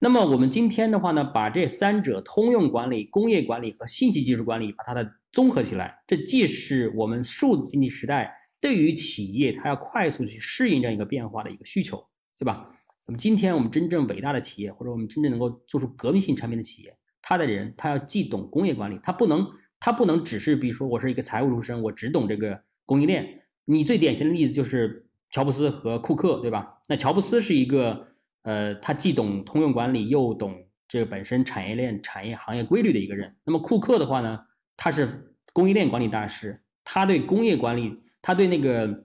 [0.00, 12.04] 那么我们今天的话呢，把这三者通用管理、工业管理和信息技术管理，把它的综合起来，这既是我们数字经济时代对于企业，它要快速去适应这样一个变化的一个需求，
[12.38, 12.70] 对吧？
[13.06, 19.46] 那么今天我们真正伟大的企业，或者我们真正能够做出革命性产品的企业，他的人他要既懂工业管理，他不能
[19.80, 23.42] 他不能只是比如说我是一个财务出身，我只懂这个供应链。
[23.64, 26.78] 你最典型的例子就是乔布斯和库克，对吧？
[26.88, 28.08] 那乔布斯是一个
[28.42, 30.56] 呃，他既懂通用管理，又懂
[30.88, 33.36] 这个本身产业链、产业行业规律的一个人。
[33.44, 34.38] 那么库克的话呢，
[34.74, 39.04] 他是供应链管理大师，他对工业管理，他对那个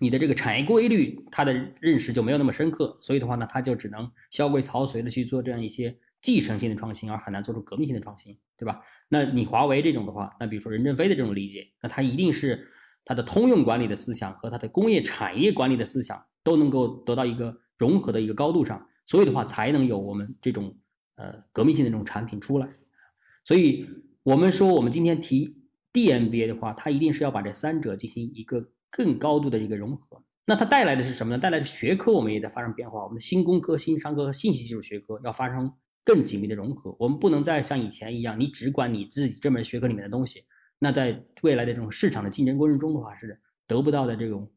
[0.00, 5.96] 你的这个产业规律，他的认识就没有那么深刻，所以的话呢，他就只能萧规曹随的去做这样一些
[6.26, 8.82] 继承性的创新，而很难做出革命性的创新，对吧？
[9.08, 12.66] 那你华为这种的话，那比如说任正非的这种理解，那他一定是。
[13.08, 20.76] 它的通用管理的思想和它的工业产业管理的思想都能够得到一个融合的一个高度上，所以的话才能有我们这种
[21.14, 22.68] 呃革命性的这种产品出来。
[23.44, 23.86] 所以
[24.24, 25.56] 我们说我们今天提
[25.92, 30.20] DMBA 的话，它一定是要把这三者进行一个更高度的一个融合。
[30.44, 31.38] 那它带来的是什么呢？
[31.38, 35.72] 带来的学科我们也在发生变化，我们的新工科、新商科和信息技术学科要发生
[36.06, 36.96] 更紧密的融合。
[36.98, 40.44] 我们不能再像以前一样，你只管你自己这门学科里面的东西。
[40.78, 44.48] 那在未来的这种市场的竞争过程中的话，是得不到的这种，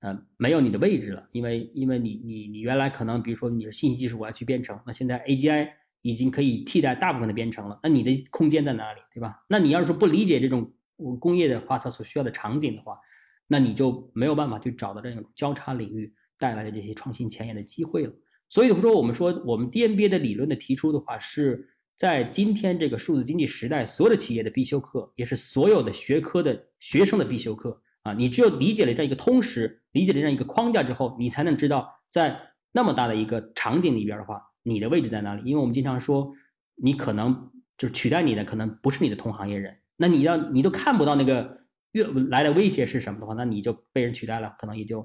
[0.00, 5.68] 呃，没有你的位置了，因为因为你你你原来可能比如说你的信息技术我要去编程，那现在 AGI
[6.02, 9.44] 已经可以替代大部分的编程了，那你的空间在哪里，对吧？
[9.48, 10.72] 那你要是不理解这种
[11.20, 12.98] 工业的话，它所需要的场景的话，
[13.46, 18.12] 那你就没有办法去找到这种交叉领域带来的这些创新前沿的机会了。
[18.48, 21.70] 所以说，我们说我们 DMB 的理论的提出的话是。
[21.98, 28.12] 在今天这个数字经济时代，所有的企业的必修课，也是所有的学科的学生的必修课啊！
[28.12, 32.38] 你只有理解了这样一个通识，理解了这样一个框架之后，你才能知道在
[32.72, 35.42] 那么大的一个场景里边的话，你的位置在哪里。
[35.46, 36.30] 因为我们经常说，
[36.74, 39.74] 你可能就是取代你的，可能不是你的同行业人。
[39.96, 45.02] 那你要你都看不到那个越来的威胁是什么的话，那你就被人取代了，可能也就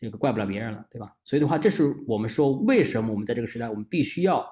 [0.00, 1.14] 这个怪不了别人了，对吧？
[1.22, 4.44] 所以的话，这是我们说为什么我们在这个时代，我们必须要。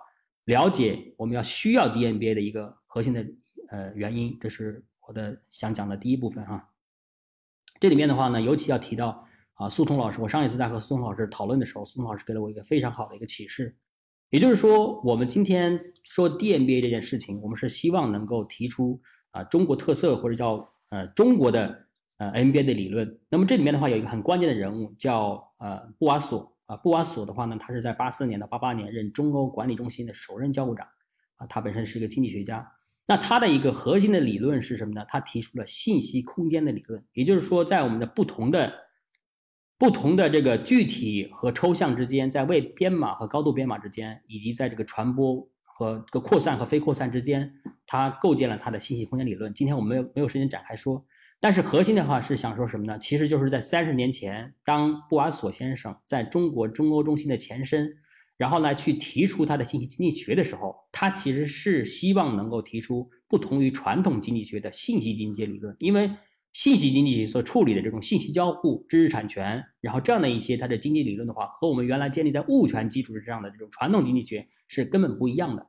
[0.45, 3.23] 了解我们要需要 DMBA 的一个核心的
[3.69, 6.71] 呃原因，这是我的想讲的第一部分哈。
[7.79, 13.77] 这里面的话呢，尤其要提到啊，苏童老师，我上一次在和苏童老师讨论的时候，苏童老师给了我一个非常好的一个启示，
[14.31, 18.99] 也就是说，我们今天说 DMBA 这件事情，我们是希望能够提出
[19.33, 21.88] 啊中国特色或者叫呃中国的
[22.19, 23.19] 呃，NBA 的理论。
[23.29, 26.55] 那么这里面的话有一个很关键的人物叫呃布瓦索。
[26.67, 30.87] 啊，布瓦索的话呢，他是在八四年到八八年任中欧管理中心的首任教务长，
[31.37, 32.71] 啊，他本身是一个经济学家。
[33.07, 35.03] 那他的一个核心的理论是什么呢？
[35.09, 38.71] 他提出了信息空间的理论，也就是说，在我们的不同的
[39.79, 47.51] 不同的这个具体和抽象之间，在未编码和高度编码之间，以及在这个传播和这个扩散和非扩散之间，
[47.87, 49.55] 他构建了他的信息空间理论。
[49.55, 51.03] 今天我们没有没有时间展开说。
[51.40, 52.98] 但是核心的话是想说什么呢？
[52.98, 57.88] 其实就是在三十年前，当布瓦索先生在中国中欧中心的前身，
[58.37, 65.77] 然后呢去提出他的信息经济学的时候，他其实是希望能够提出不同于传统经济学的信息经济理论。
[65.79, 66.11] 因为
[66.53, 75.64] 信息经济学所处理的这种信息交互、知识产权，然后这样的一些它的经济理论的话，和我们原来建立在物权基础之上的这种传统经济学是根本不一样的。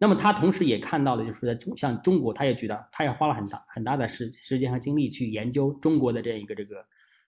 [0.00, 6.76] 那么他同时也看到了，就是在中像中国，他也觉得他也花了很大很大的时时间和精力去研究中国的这样一个这个，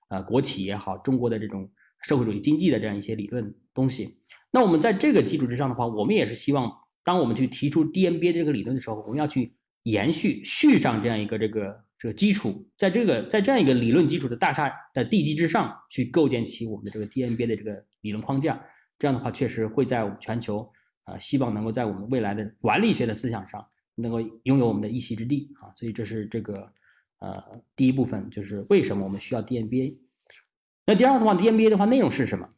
[0.09, 1.69] 呃，国企也好，中国的这种
[2.03, 4.19] 社会主义经济的这样一些理论东西。
[4.53, 9.53] 那我们在这个基础之上的话，我们也是希望，当我们去提出 DMBA 这个理论的时候，我们要去
[9.83, 18.65] 延续续上这样一个这个这个基础，在这个在这样一个理论基础的大厦的地基之上去构建起我们的这个 DMBA 的这个理论框架。
[18.97, 20.71] 这样的话，确实会在我们全球。
[21.05, 26.73] 啊，希望能够在我们未来的管理学的思想上能够拥有我们的一席之地啊，所以这是这个
[27.19, 27.43] 呃
[27.77, 29.97] 第一部分，就是为什么我们需要 DMBA。
[30.87, 32.49] 那第二的话，DMBA 的话内容是什么？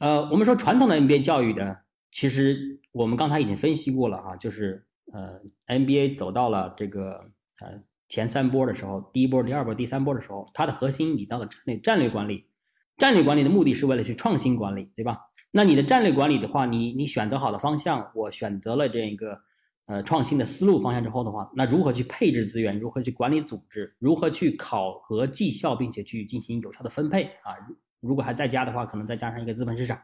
[0.00, 12.48] 呃，我们说传统的 MBA 教育的，其实我们刚才已经分析过了哈，就是呃 MBA 走到了这个呃前三波的时候，第一波、第二波、第三波的时候，它的核心你到了战略战略管理。
[12.96, 15.18] 战略管理的目的是为了去创新管理，对吧？
[15.50, 19.38] 那你的战略管理的话，你你选择好的方向，我选择了这样一个
[19.86, 22.78] 呃创新的思路方向之后的话，那如何去配置资源？
[22.78, 23.94] 如何去管理组织？
[23.98, 27.54] 如何去考核绩效，并且去进行有效的分配啊？
[28.00, 29.98] 如果还在家的话，可能再加上一个资本市场，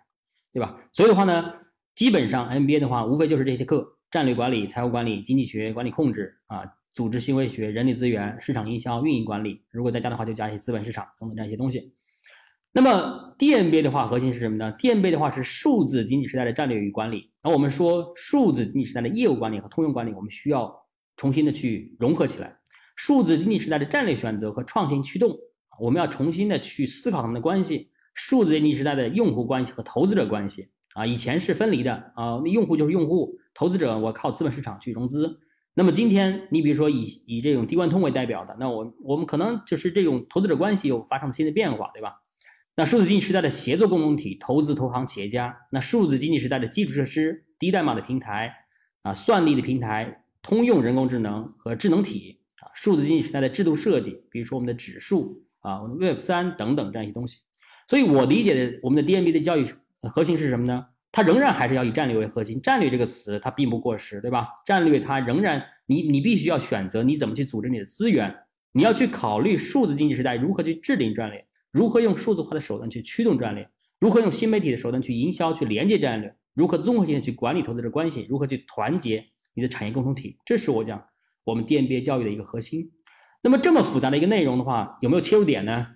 [0.52, 0.76] 对吧？
[0.92, 1.52] 所以的话呢，
[1.94, 9.64] 基本上 MBA 的话，无非就是这些课：战略管理、财务管理、经济学、管理控制啊、组织行为学、人力资源、市场营销、运营管理。
[9.70, 11.94] 如果在家的话，就加一些资本市场等等这样一些东西。
[12.72, 17.32] 那么 DMB 的话，核心是什么呢 DMB 的话是数字经济时代的战略与管理。
[17.42, 20.72] 那我们说数字经济时代的业务管理和通用管理，我们需要
[21.16, 22.56] 重新的去融合起来。
[22.94, 25.36] 数字经济时代的战略选择和创新驱动，
[25.80, 35.40] 我们要重新的去思考他们的关系，数字经济时代的用户关系和投资者关系啊，以前是分离的啊，那用户就是用户，投资者我靠资本市场去融资。
[35.74, 42.12] 那么今天你比如说以以这种低贯通为代表的，那我我们可能就是这种投资者关系又发生了新的变化，对吧？
[42.80, 48.50] 那数字经济时代的协作共同体，投资投行企业家，那数字经济时代的基础设施、低代码的平台
[49.02, 57.36] 啊，算力的平台，通用人工智能和智能体啊，数字经济时代的制度设计，比如说我们的指数啊，我们 Web 三等等这样一些东西。
[57.86, 59.66] 所以我理解的我们的 DMB 的教育
[60.14, 60.86] 核心是什么呢？
[61.12, 62.58] 它仍然还是要以战略为核心。
[62.62, 64.48] 战略这个词它并不过时，对吧？
[64.64, 68.34] 战略它仍然，你你必须要选择你怎么去组织你的资源，
[68.72, 71.44] 你要去考虑数字经济时代如何去制定战略。
[71.70, 73.68] 如何用数字化的手段去驱动战略？
[73.98, 76.34] 如何用新媒体的手段去营销、去连接战略？
[76.54, 78.26] 如何综合性的去管理投资者关系？
[78.28, 80.36] 如何去团结你的产业共同体？
[80.44, 81.06] 这是我讲
[81.44, 82.90] 我们 DMBA 教育的一个核心。
[83.42, 85.86] 那么这么复杂的一个内容的话，有没有切入点呢？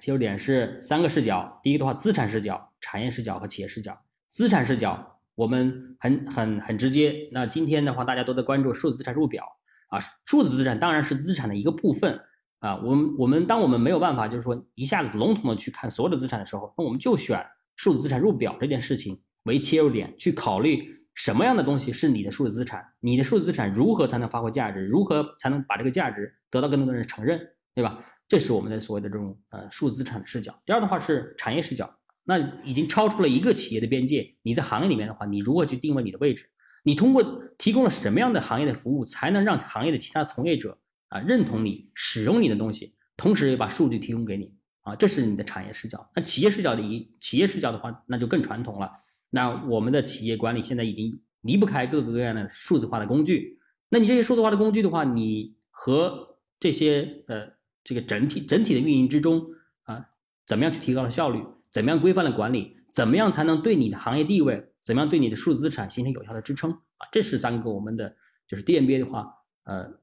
[0.00, 1.60] 切入点是三个视角。
[1.62, 4.00] 第一个的话，资产视角、产业视角和企业视角。
[4.28, 7.28] 资产视角我们很很很直接。
[7.32, 9.44] 那今天的话，大家都在关注数字资产入表
[9.88, 12.18] 啊，数字资产当然是资产的一个部分。
[12.60, 17.44] 啊，我们我们当我们没有办法，就是说一下子笼统的去看所有的资产的时候，那我们就选
[17.76, 27.40] 数字资产入表这件事情为切入点，去考虑什么样的东西是你的数字资产，你的数字资产如何才能发挥价值，如何才能把这个价值得到更多的人承认，
[27.74, 27.98] 对吧？
[28.28, 30.54] 这是我们的所谓的这种呃数字资产的视角。
[30.64, 31.90] 第二的话是产业视角，
[32.24, 36.44] 那已经超出了一个企业的边界，你在行业里面的话，你如何去定位你的位置？
[36.84, 37.22] 你通过
[37.58, 40.78] 提供了什么样的行业的服务，才能让行业的其他从业者？
[41.10, 46.08] 啊，认同你使用你的东西，同时也把数据提供给你啊，这是你的产业视角。
[46.14, 48.90] 那企业视角里，企业视角的话，那就更传统了。
[49.30, 53.58] 那我们的企业管理现在已经离不开各个各样的数字化的工具。
[53.88, 57.48] 那你这些数字化的工具的话，你和这些呃
[57.82, 59.44] 这个整体整体的运营之中
[59.82, 60.06] 啊，
[60.46, 61.44] 怎么样去提高了效率？
[61.72, 62.76] 怎么样规范了管理？
[62.94, 64.72] 怎么样才能对你的行业地位？
[64.80, 66.70] 怎么样对你的数字资产形成有效的支撑？
[66.70, 69.26] 啊，这是三个我们的就是 DMBA 的话，
[69.64, 69.99] 呃。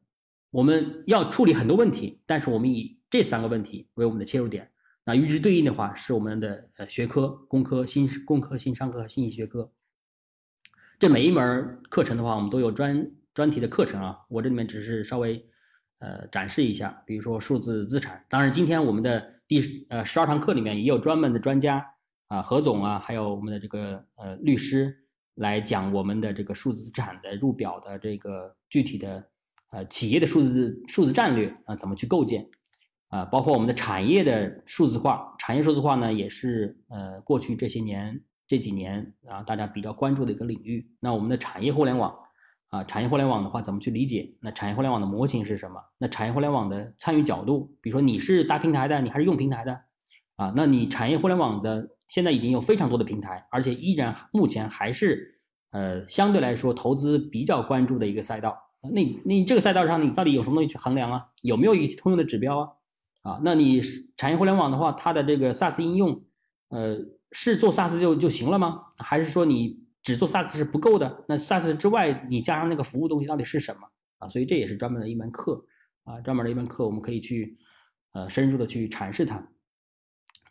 [0.49, 4.71] 我们要处理很多问题，但是我们以这三个问题为我们的切入点。
[5.03, 9.71] 那与之对应的话是我们的呃学科、工科、新工科、新商科和信息学科。
[10.99, 14.17] 这每一门课程的话，我们都有专专题的课程啊。
[14.29, 15.45] 我这里面只是稍微
[15.99, 18.25] 呃展示一下，比如说数字资产。
[18.27, 21.85] 当然，今天我们的第呃十二堂课里面也有专门的专家
[22.27, 24.93] 啊，何总啊，还有我们的这个呃律师
[25.35, 29.29] 来讲我们的这个数字资产的入表的这个具体的。
[29.71, 32.47] 呃，企业的数字数字战略啊，怎么去构建？
[33.09, 40.89] 啊，包括我们的产业的数字化，产业数字化呢，也是呃过去这些年这几年啊，大家比较关注的一个领域。
[40.99, 42.13] 那我们的产业互联网
[42.69, 44.35] 啊，产业互联网的话，怎么去理解？
[44.41, 45.81] 那产业互联网的模型是什么？
[45.97, 49.81] 那产业互联网的参与角度，比如说你是搭平台的，你还是用平台的？
[50.35, 55.39] 啊，那你产业互联网的现在已经有非常多的平台，而且依然目前还是
[55.71, 58.57] 呃相对来说投资比较关注的一个赛道。
[58.93, 61.27] 那你这个赛道上，你到底有什么东西去衡量啊？
[61.41, 62.69] 有没有一些通用的指标啊？
[63.23, 63.81] 啊，那你
[64.15, 66.23] 产业互联网的话，它的这个 SaaS 应用，
[66.69, 66.97] 呃，
[67.33, 68.83] 是做 SaaS 就就行了吗？
[68.99, 71.25] 还是说你只做 SaaS 是不够的？
[71.27, 73.81] 那 SaaS 之外，你加上那个服务东西到底是什么
[74.19, 74.29] 啊？
[74.29, 75.65] 所以这也是专门的一门课
[76.05, 77.57] 啊，专门的一门课，我们可以去
[78.13, 79.49] 呃深入的去阐释它。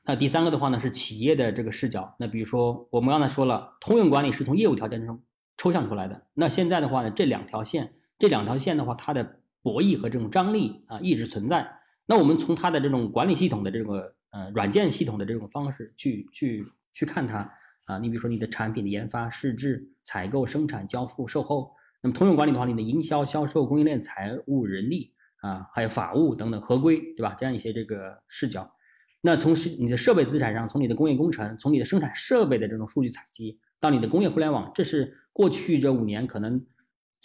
[0.05, 2.15] 那第三个的话呢，是企业的这个视角。
[2.19, 5.23] 那比如说我们刚才说了，通用管理是从业务条件中
[5.57, 6.27] 抽象出来的。
[6.35, 7.95] 那现在的话呢，这两条线。
[8.19, 11.69] 这两条线的话，它的博弈和这种张力啊一直存在。
[12.07, 17.51] 那我们从它的这种管理系统的这个呃软件系统的这种方式去去去看它
[17.85, 21.73] 啊，你比如说你的产品的研发、试制、采购、生产、交付、售后。
[22.03, 27.37] 那么通用管理的话，你的营销、销售、供应链、财务、人力啊，还有法务等等合规，对吧？
[27.39, 28.71] 这样一些这个视角。
[29.23, 36.65] 那从是你的设备资产上，从你的工业工程，从你的生产设备的这种数据采集，到你的工业互联网，这是过去这五年可能。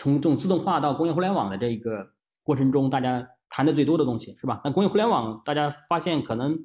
[0.01, 4.59] 从这种自动化到工业互联网的这个过程中，大家谈的最多的东西是吧？
[4.63, 6.57] 那工业互联网大家发现可能，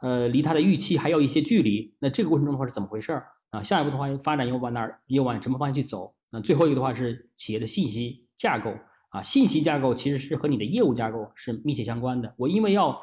[0.00, 1.96] 呃，离它的预期还有一些距离。
[1.98, 3.62] 那这个过程中的话是怎么回事儿啊？
[3.62, 5.00] 下一步的话发展又往哪儿？
[5.06, 6.14] 又往什么方向去走？
[6.28, 8.70] 那最后一个的话是企业的信息架构
[9.08, 12.34] 啊，信息架构其实是和你的业务架构是密切相关的。
[12.36, 13.00] 我因为要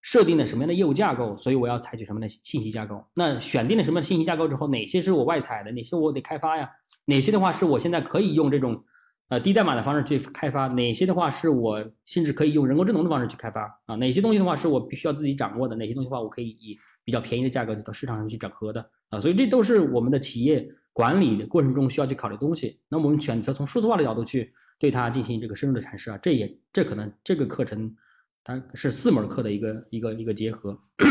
[0.00, 3.00] 设定了什么样的业务架构，所以我要采取什么的信息架构？
[3.14, 5.70] 那选定了什么信息架构之后，哪些是我外采的？
[5.70, 6.68] 哪些我得开发呀？
[7.04, 8.82] 哪些的话是我现在可以用这种？
[9.28, 13.96] 呃，低代码的方式去开发哪些的话，是我甚至可以用人工智能的方式去开发啊？
[13.96, 15.74] 哪些东西的话，是我必须要自己掌握的？
[15.76, 19.18] 哪些东西的话，我可以以比较便宜的价格到市场上去整合的啊？
[19.18, 22.78] 所以这都是我们的企业管理的过程中需要去考虑的东西。
[22.88, 27.96] 那我们选择从数字化的角度去对它进行这个深入的阐释啊，这也这可能这个课程
[28.44, 30.78] 它是四门课的一个一个一个结合。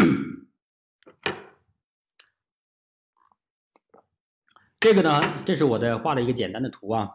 [4.79, 7.09] 这个呢，这是我的画的一个简单的图啊，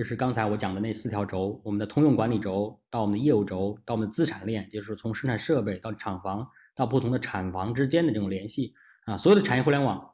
[0.00, 8.72] 这是刚才我讲的那四条轴，我们的通用管理轴到我们的业务轴到我们的资产链，就是从生产设备到厂房到不同的厂房之间的这种联系
[9.04, 10.10] 啊，所有的产业互联网，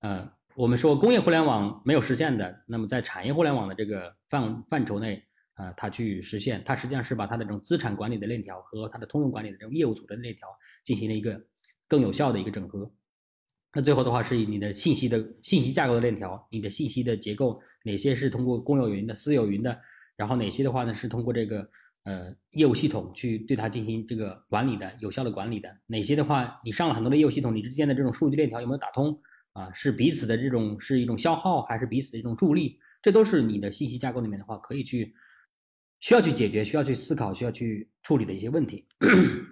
[0.00, 5.24] 呃，我们说工业互联网没有实现的，那么在产业互联网的这个范范畴内
[5.54, 10.46] 啊，它去实现，它实际上是把它的这种资产管理的链条和它的通用管理的这种业务组织的链条
[10.84, 11.42] 进行了一个
[11.88, 12.92] 更有效的一个整合。
[13.74, 19.80] 那最后的话是以你的信息的信息架构的链条，你的信息的结构哪些是通过公有云的、私有云的，
[20.16, 21.66] 然后哪些的话呢是通过这个
[22.04, 29.18] 呃业务系统去对它进行这个管理的、有效的管理的，哪些的话你上了很多的业务系统，你之间的这种数据链条有没有打通
[29.54, 29.72] 啊？
[29.72, 32.78] 是彼此的这种是一种消耗还是彼此的一种助力？
[33.00, 35.14] 这都是你的信息架构里面的话可以去
[36.00, 38.86] 需要去解决、需要去思考、需要去处理的一些问题。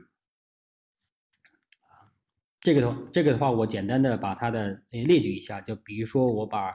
[2.61, 6.73] 这个的这个的话，我简单的把它的列举一下，就比如说我把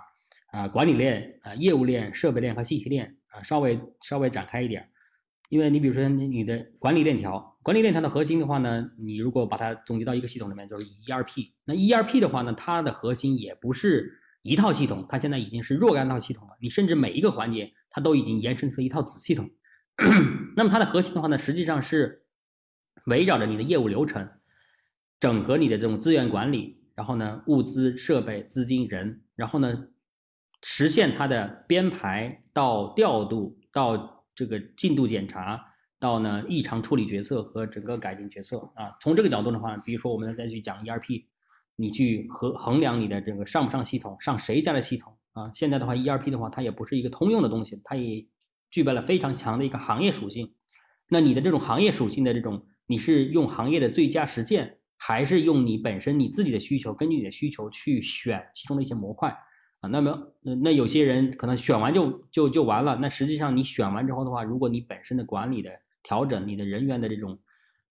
[0.51, 4.89] 啊管理链啊业务链、设备链和信息链啊稍微稍微展开一点，
[5.49, 11.51] 因为你比如说你的管理链条，管理链条的核心的话呢，你如果把它总结到一个系统里面，就是 ERP。
[11.65, 14.11] 那 ERP 的话呢，它的核心也不是
[14.41, 16.55] 一套系统，它现在已经是若干套系统了。
[16.59, 19.47] 你甚至每一个环节，它都已经延伸出一套子系统。
[20.57, 22.23] 那么它的核心的话呢，实际上是
[23.05, 24.27] 围绕着你的业务流程。
[25.25, 29.87] 整合你的这种资源管理，然后呢，物资、设备、资金、人，然后呢，
[30.61, 35.59] 实现它的编排到调度到这个进度检查
[35.99, 38.95] 到呢异常处理决策和整个改进决策啊。
[39.01, 41.23] 从这个角度的话，比如说我们再去讲 ERP，
[41.75, 45.49] 你去衡衡量你的这个上不上系统，上谁家的系统啊？
[45.55, 48.23] 现在的话，ERP 的话，它也不是一个通用的东西，它也
[48.69, 50.53] 具备了非常强的一个行业属性。
[51.09, 54.77] 那你的这种行业属性的这种，你是用行业的最佳实践。
[54.97, 59.29] 还是用你本身你自己的需求，根据你的需求去选其中的一些模块
[59.81, 59.89] 啊。
[59.89, 60.17] 那么，
[60.63, 62.95] 那有些人可能选完就就就完了。
[62.95, 65.71] 那实际上你选完之后的话，如果你本身的管理的
[66.01, 67.37] 调整，你的人员的这种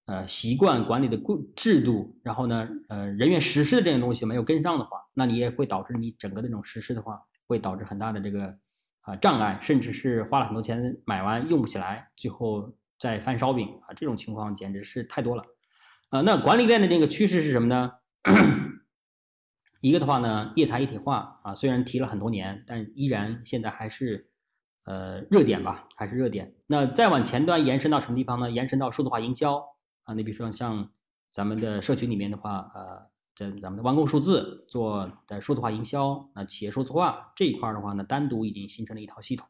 [0.07, 8.46] 呃习惯管理的规制度，然后呢呃人员实施的这些东西没有跟上的话，那你也会导致你整个的这种实施的话，会导致很大的这个
[9.02, 15.44] 啊障碍，甚至是花了很多钱买完用不起来，最后再翻烧饼啊，这种情况简直是太多了。
[16.14, 17.90] 啊，那管理链的这个趋势是什么呢？
[19.82, 24.30] 一个的话呢，业财一体化啊，虽然提了很多年，但依然现在还是
[24.84, 26.54] 呃热点吧，还是热点。
[26.68, 28.48] 那再往前端延伸到什么地方呢？
[28.48, 29.60] 延伸到数字化营销
[30.04, 30.88] 啊，你比如说像
[31.32, 33.02] 咱们的社群里面的话，呃，
[33.34, 39.48] 在咱们的弯工数字做的数字化营销，那企业数字化这一块的话呢，单独已经形成了一套系统。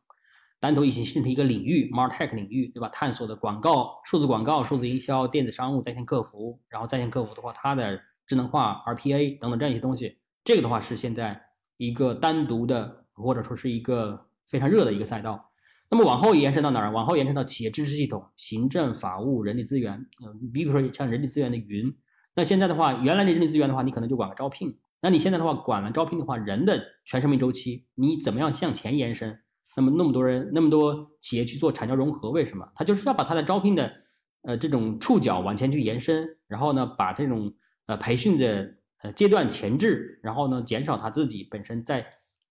[0.64, 2.88] 单独已经形成一个领域，Martech 领域，对吧？
[2.88, 11.38] 探索的广告、数字广告、数字营销、电子商务、在线客服，然后在线客服的话，它的智能化、RPA 等等这样一些东西，这个的话是现在
[11.76, 15.50] 一个单独的，或者说是一个非常热的一个赛道。
[15.90, 16.90] 那么往后延伸到哪儿？
[16.90, 19.98] 往后延伸到企业知识系统、行政法务、人力资源。
[20.24, 21.94] 嗯，你比如说像人力资源的云，
[22.34, 29.38] 那现在的话，原来的人力资源的话，你可能就管个招聘，那你现在的话，管了招聘的话，人的全生命周期，你怎么样向前延伸？
[29.76, 32.64] 那么那么多人，那么多企业去做产教融合，为什么？
[32.74, 33.92] 他就是要把他的招聘的，
[34.42, 37.52] 呃，这种触角往前去延伸，然后呢，把这种
[37.86, 42.06] 呃培训的呃阶段前置，然后呢，减少他自己本身在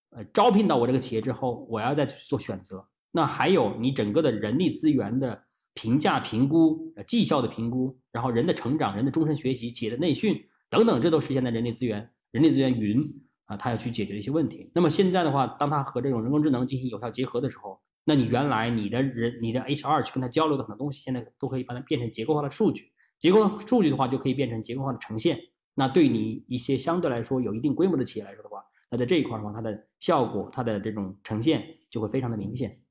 [0.10, 2.86] 呃招聘到我这个企业之后，我要再去做选择。
[3.12, 5.44] 那还有你整个的人力资源的
[5.74, 10.38] 评价评估、呃绩效的评估，然后人的成长、人的终身学习、企业的内训
[10.70, 13.23] 等等，这都是现在人力资源、人力资源云。
[13.54, 14.70] 啊，他要去解决一些问题。
[14.74, 22.92] 那么现在的话，当他和这种人工智能进行有效结合的时候，那你原来你的人、你的 HR 去跟他交流的很多东西，现在都可以把它变成结构化的数据。
[23.20, 25.40] 结构数据的话，就可以变成结构化的呈现。
[25.76, 32.82] 那对你一些相对来说有一定规模的企业来说的话，那在这一块的话，它的效果、它的这种呈现就会非常的明显。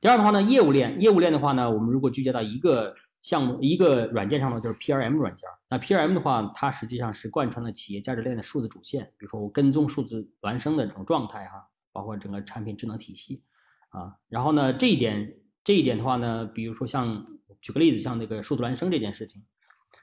[0.00, 2.94] 第二的话呢，业务链，业务链的话呢，我们如果聚焦到一个。
[3.24, 5.48] 项目一个软件上呢，就是 PRM 软件。
[5.70, 9.02] 那 PRM 的话，它实际上是贯穿了企业价值链的数字主线。
[9.16, 13.42] 比如说，我跟踪数字孪生的这种状态哈，包括整个产品智能体系
[13.88, 14.12] 啊。
[14.28, 17.26] 然后呢，这一点这一点的话呢，比如说像
[17.62, 19.42] 举个例子，像那个数字孪生这件事情，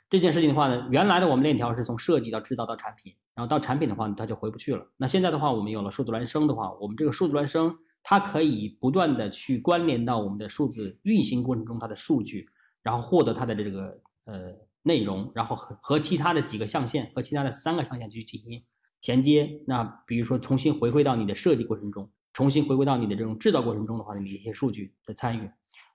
[0.10, 4.84] 这件事情的话呢，原来的我们链条是从设计到制造到产品，然后到产品的话它就回不去了。
[4.98, 12.50] 那现在的话，我们有了数字孪生的话，我们这个数字孪生它可以不断的去关联到我们的数字运行过程中它的数据。
[12.84, 14.54] 然后获得它的这个呃
[14.84, 18.64] 内容，然后和和其他的几个象限和其他的三个象限去进行
[19.02, 19.50] 衔接。
[19.68, 25.50] 那比如说重新回归到你的设计过程中，重新回归到你的这种制造过程中的话，你的一些数据的参与。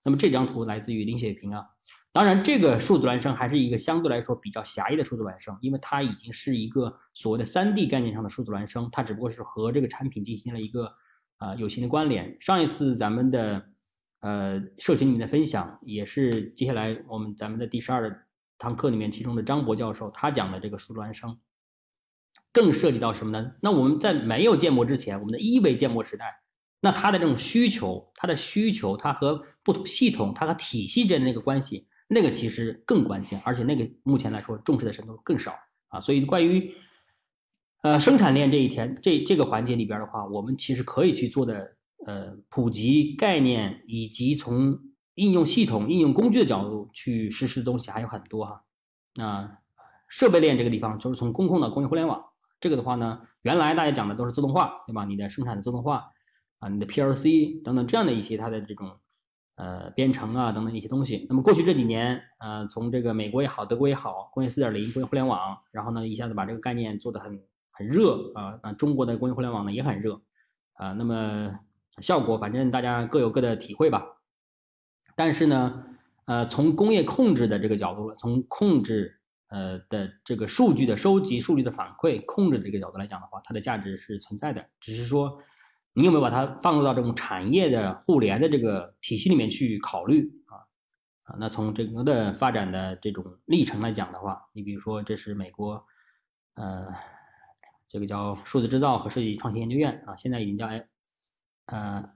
[0.05, 1.67] 那么这张图来自于林雪平啊。
[2.13, 10.91] 当然，这个数字孪生还是一个相对来说比较狭义的数字孪生，因为它已经是一个所谓的三 D 概念上的数字孪生，它只不过是和这个产品进行了一个
[11.37, 12.35] 啊有形的关联。
[12.41, 13.63] 上一次咱们的
[14.27, 18.27] 呃社群里面的分享，也是接下来我们咱们的第十二
[18.59, 21.39] 堂课里面其中的张博教授他讲的这个数字孪生，
[22.51, 23.53] 更涉及到什么呢？
[23.61, 26.43] 那我们在没有建模之前，我们的一维建模时代。
[26.81, 35.55] 那它的这种需求，它的需求，它和不同系统，它和体系之间的那个关系，那个其实更关键，而且那个目前来说重视的程度更少
[35.89, 36.01] 啊。
[36.01, 36.75] 所以关于
[37.83, 44.79] 呃生产链这一天这这个环节里边的话，我们其实可以去做的呃普及概念以及从
[45.15, 48.65] 应用系统、应用工具的角度去实施的东西还有很多哈。
[49.15, 49.59] 那
[50.09, 52.23] 设备链这个地方就是从工控到工业互联网，
[52.61, 55.05] 这个的话呢，原来大家讲的都是自动化，对吧？
[55.05, 56.11] 你的生产的自动化。
[56.59, 58.91] 啊，你的 PLC 等等这样的一些它的这种
[59.57, 67.39] 呃编程啊等等一些东西，那么过去这几年，呃，从这个美国也好，德国也好，工业四点零、工业互联网，然后呢一下子把这个概念做得很
[67.73, 70.19] 很热啊，那中国的工业互联网呢也很热
[70.77, 71.55] 啊，那么
[72.03, 74.07] 效果反正大家各有各的体会吧。
[75.15, 75.85] 但是呢，
[76.27, 85.39] 呃，从工业控制的这个角度，从控制呃的这个数据的收集、数据的反馈、控制这个角度来讲的话，它的价值是存在的，只是说。
[85.99, 90.61] 你有没有把它放入到这种产业的互联的这个体系里面去考虑啊？
[91.23, 95.83] 啊，那从整个的发展的这种历程来讲的话，你比如说这是美国，
[96.57, 96.93] 呃，
[97.89, 100.69] 这个叫数字制造和设计创新研究院啊，现在已经叫
[101.67, 102.11] 呃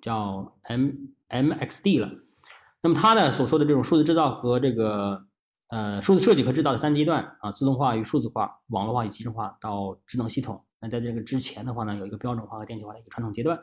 [0.00, 0.90] 叫 M
[1.28, 2.10] M X D 了。
[2.82, 5.24] 那么它呢所说的这种数字制造和这个
[5.68, 10.64] 呃数字设计和制造的三阶段啊，自动化与数字化、网络化与集成化到智能系统。
[10.80, 13.56] 那在这个之前的话呢，有一个标准化和电气化的一个传统阶段，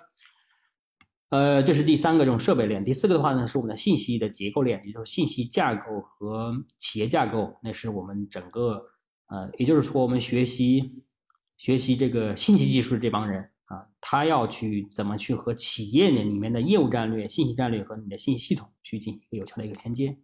[1.32, 2.82] 呃，这是第三个这种设备链。
[2.82, 7.60] 第四个的话呢，是我们的信息的结构链，也就是信息架构和企业架构。
[7.62, 8.86] 那是我们整个
[9.28, 11.04] 呃，也就是说，我们学习
[11.58, 20.18] 学习这个信息技术的这帮人啊，他要去怎么去和企业呢里面的业务战略、信息战略和你的信息系统去进行一个有效的一个衔接，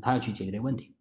[0.00, 0.94] 他要去解决这个问题。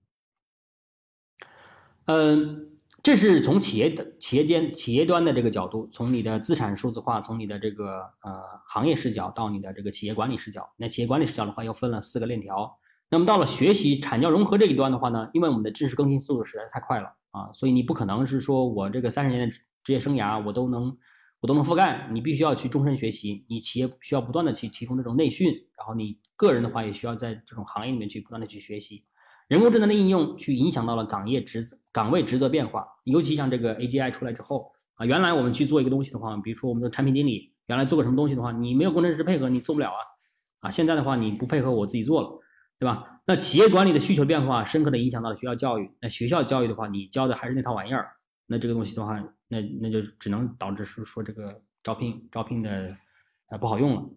[2.06, 2.66] 嗯。
[3.02, 10.70] 这是从企业的企业间企业端的这个角度，从你的资产数字化，从你的这个呃行业视角到你的这个企业管理视角。
[10.76, 12.78] 那企业管理视角的话，又分了四个链条。
[13.10, 20.96] 那么到了学习产教融合这一端的话呢，因为我们的知识更新速度实在是太快了啊，所以你不可能是说我这个三十年的职业生涯我都能
[21.42, 23.46] 我都能覆盖，你必须要去终身学习。
[23.48, 29.06] 你企业需要不断的去提供这种内训，然后你个人的话也需要在这种行业里面去不断的去学习。
[29.48, 39.98] 人工智能的应用去影响到了岗业职责岗位职责变化，尤其像这个 AGI 出来之后啊，原来我们去做一个东西的话，比如说我们的产品经理，原来做个什么东西的话，你没有工程师配合你做不了啊，
[40.60, 42.30] 啊，现在的话你不配合我自己做了，
[42.78, 43.22] 对吧？
[43.26, 48.08] 那企业管理的需求变化深刻的影响到了学校教育，那学校教育的话，你教的还是那套玩意儿，
[48.46, 49.18] 那这个东西的话，
[49.50, 52.96] 那那就只能导致是说这个招聘招聘的
[53.50, 54.10] 呃不好用了，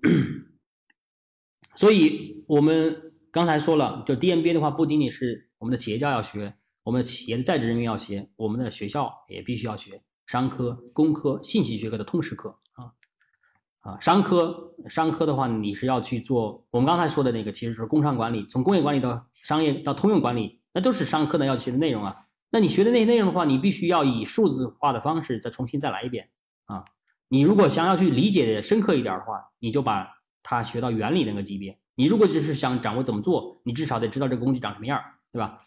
[1.75, 3.09] 所以我们。
[3.35, 12.93] 刚才说了，就 DMBA 的话，不仅仅是我们的企业家要学，我们的企业的在职人员要学，我们的学校也必须要学商科、工科、信息学科的通识课啊
[13.81, 22.15] 啊，商科商科的话，你是要去做我们刚才说的那个，其实是工商管理，从工业管理到商业到通用管理，那都是商科的要学的内容啊。
[22.53, 26.29] 那你学的那些内容的话，你必须要以数字化的方式再重新再来一遍
[26.67, 26.85] 啊。
[27.29, 30.07] 你如果想要去理解的深刻一点的话，你就把
[30.43, 31.79] 它学到原理那个级别。
[31.95, 35.61] 你如果就是想掌握怎么做，你至少得知道这个工具长什么样，对吧？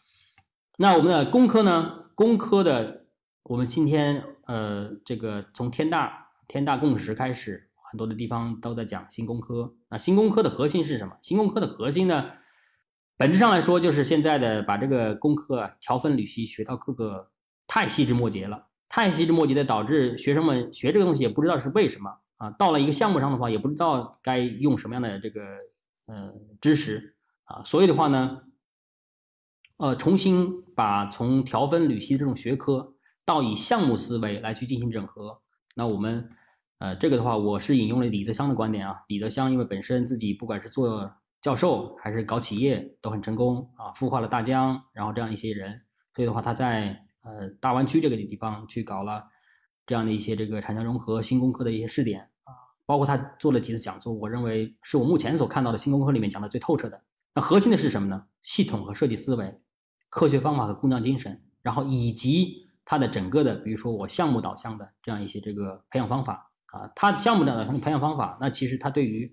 [0.77, 2.05] 那我们的工科呢？
[2.13, 3.07] 工科的，
[3.43, 9.75] 我们今天呃，这个从天大天大共识开始，很多的地方都在讲新工科。
[9.89, 11.17] 那新工科的核心是什么？
[11.21, 12.31] 新工科的核心呢，
[13.17, 17.31] 本质上来说就是现在的把这个工科条分缕析，学到各个
[17.67, 22.51] 太细枝末节了，太细枝末节的导致学生们学这个东西也不知道是为什么啊。
[22.51, 25.41] 到了一个项目上的话，也不知道该用什么样的这个。
[26.07, 28.43] 呃，知识啊，所以的话呢，
[29.77, 32.93] 呃，重新把从条分缕析这种学科
[33.25, 35.41] 到以项目思维来去进行整合。
[35.73, 36.29] 那我们
[36.77, 38.97] 呃，这个的话，我是引用了李泽湘的观点啊。
[39.07, 41.11] 李泽湘因为本身自己不管是做
[41.45, 45.79] 教授还是搞企业都很成功啊，孵化了大疆，然后这样一些人，
[46.15, 49.23] 所以的话，他在呃大湾区这个地方去搞了
[49.85, 52.49] 这样的一些这个产教融合新工科的一些试点啊。
[52.87, 56.99] 包括他做了几次讲座，我认为是我目前所看到的新工科里面讲的最透彻的。
[57.35, 58.25] 那核心的是什么呢？
[58.41, 59.61] 系统和设计思维、
[60.09, 69.31] 科学方法和工匠精神，然后以及它的整个的，比如说我项目导向的这样一些这个培养方法啊，它的项目导向的培养方法，那其实它对于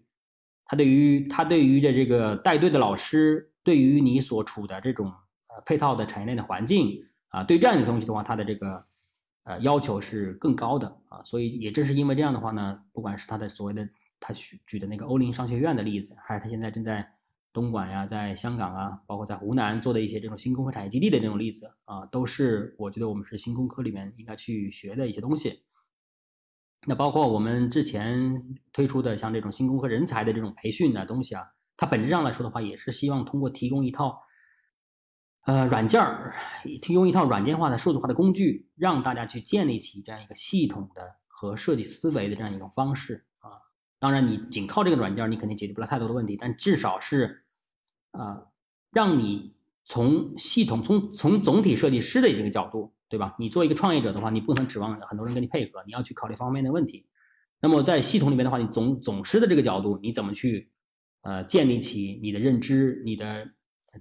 [0.65, 6.99] 他对于他对于的这个带队的老师，对于你所处的这种呃配套的产业链的环境
[7.29, 8.85] 啊，对这样的东西的话，他的这个
[9.45, 11.23] 呃要求是更高的啊。
[11.25, 13.89] 所以也正是因为这样的话呢，不管是他的所谓的
[14.19, 17.07] 他举举的那个欧林商学院的例子，还是他现在正在
[17.53, 25.63] 东莞呀，在香港啊，包括在湖南做的一些这种新工科产业基地的那种例子啊，都是我觉得我们是新工科里面应该去学的一些东西。
[26.85, 34.21] 那包括我们之前推出的像这种新工科人才的这种培训的东西啊，它本质上来说的话，也是希望通过提供一套，
[35.45, 36.35] 呃，软件儿，
[36.81, 43.63] 提供一套软件化的数字化的工具，让大家去建立起这样一个系统的和设计思维的这样一种方式啊。
[44.01, 47.45] 当然，你仅靠这个软件，你肯定解决不了太多的问题，但至少是，
[48.11, 48.47] 啊，
[48.91, 49.55] 让你
[49.85, 52.93] 从系统从从总体设计师的这个角度。
[53.13, 53.37] 对吧？
[53.39, 57.07] 你做一个创业者的话，你不能指望很多人跟你配合，你要去考虑方方面的问题。
[57.61, 60.73] 那么在系统里面的话，你总总师的这个角度，你怎么去
[61.21, 63.47] 呃建立起你的认知、你的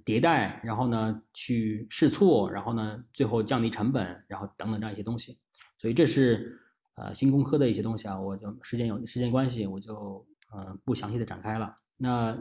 [0.02, 5.38] 迭代，然后呢去试错，然后呢最后降低成本，然后等等这样一些东西。
[5.76, 6.58] 所以这是
[6.96, 11.76] 呃新工科的一些东西啊，我就时间有时间关系，我就呃不详细的展开了。
[11.98, 12.34] 那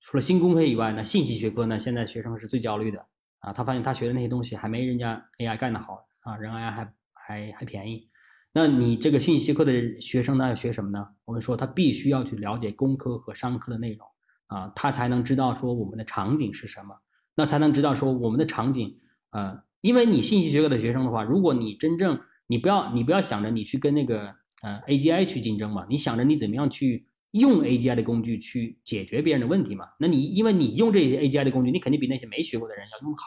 [0.00, 3.06] 除了新工科以外，那信息学科呢，现在学生是最焦虑的
[3.38, 6.05] 啊，他发现他学的那些东西还没人家 AI 干得好。
[6.26, 8.08] 啊，仍然还还还便宜，
[8.52, 11.06] 那你这个信息课的学生呢要学什么呢？
[11.24, 14.04] 我们说他必须要去了解工科和商科的内容
[14.48, 16.96] 啊，他才能知道说我们的场景是什么，
[17.36, 18.98] 那才能知道说我们的场景，
[19.30, 22.18] 呃，因为你信息学科的学生的话，如果你真正
[22.48, 33.26] 你不要你不要想着你去跟那个呃 AGI 去竞争嘛，你想着你怎么样去用 AGI 的工具去解决别人的问题嘛，那你因为你用这些 AGI 的工具，你肯定比那些没学过的人要用好，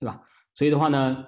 [0.00, 0.20] 对吧？
[0.54, 1.24] 所以的话呢。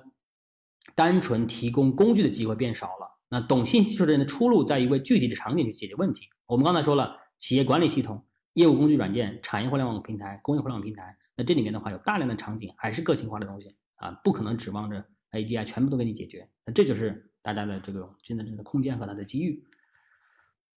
[0.94, 3.10] 单纯提供工具的机会变少了。
[3.28, 6.28] 那懂信息技术的人的出路在于为具体的场景去解决问题。
[6.46, 11.16] 我们刚才说了，企业管理系统、业务工具软件、产业互联网平台、工业互联网平台。
[11.36, 16.48] 那这里面的话有大量的场景，还是个性化的东西啊，不可能指望着 AGI 全部都给你解决。
[16.64, 19.64] 那这就是大家的这个真的真的空间和它的机遇。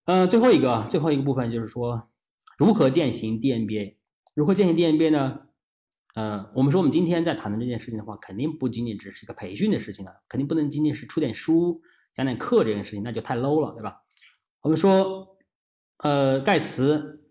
[0.05, 2.09] 呃，最后一个最后一个部分就是说，
[2.57, 3.97] 如何践行 D N B A？
[4.34, 5.41] 如何践行 D N B A 呢？
[6.18, 11.80] 呃，我们说我们今天在谈的这件事情的话，肯定不仅仅只是一个培训的事情了，肯定不能仅仅是出点书、
[12.15, 14.01] 讲点课这件事情，那就太 low 了，对吧？
[14.61, 15.38] 我们说，
[15.97, 17.22] 呃，盖茨，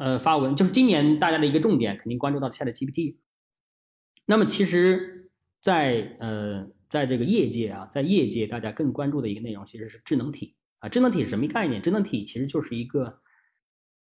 [0.00, 3.18] 呃，发文就是今年大家的一个重点，肯定关注到 Chat GPT。
[4.26, 10.88] 那么其实，在呃，在这个业界啊，在业界大家更关注的一个内容其实是智能体啊。
[10.88, 11.80] 智能体是什么概念？
[11.80, 13.20] 智能体其实就是一个，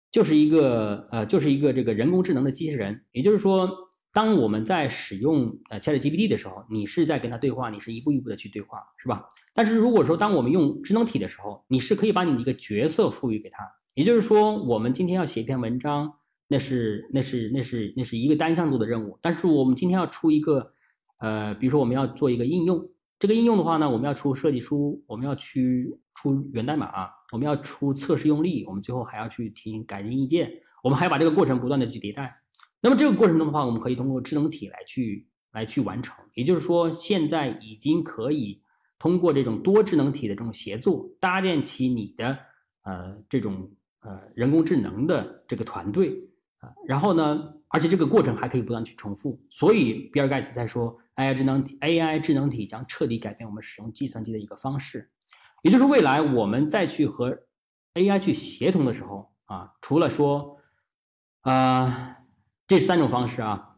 [0.10, 3.89] 就是一个呃，就是一个这个人工智能的机器人，也就是说。
[4.12, 9.28] 当我们在使用呃 ChatGPT 的时候，你是在跟它对话，你是一步一步的去对话，是吧？
[9.54, 16.12] 但是如果说当我们用智能体的时候，你是可以把你的一个角色赋予给它，也就是说，我们今天要写一篇文章，
[16.48, 19.20] 那是那是那是那是一个单向度的任务。
[19.22, 20.72] 但是我们今天要出一个，
[21.20, 22.90] 呃，比如说我们要做一个应用，
[23.20, 26.88] 这个应用的话呢，我们要出设计书，我们要去出源代码，
[27.32, 30.52] 我们要出测试用例，我们最后还要去提改进意见，
[30.84, 32.39] 我们还要把这个过程不断的去迭代。
[32.82, 36.16] 那么这个过程中的话，我们可以通过智能体来去来去完成。
[36.34, 38.62] 也就是说，现在已经可以
[38.98, 42.40] 通过这种多智能体的这种协作，搭建起你的
[42.84, 43.70] 呃这种
[44.00, 46.72] 呃人工智能的这个团队啊。
[46.88, 49.38] 然后呢，而且这个过程还可以不断去重复。
[49.50, 55.12] 所以比尔盖茨在说，AI 智能体 AI 智能体将彻底改变我们使用计算机的一个方式。
[55.64, 57.38] 也就是未来我们再去和
[57.96, 60.58] AI 去协同的时候啊，除了说
[61.42, 62.16] 啊。
[62.70, 63.78] 这三种方式啊，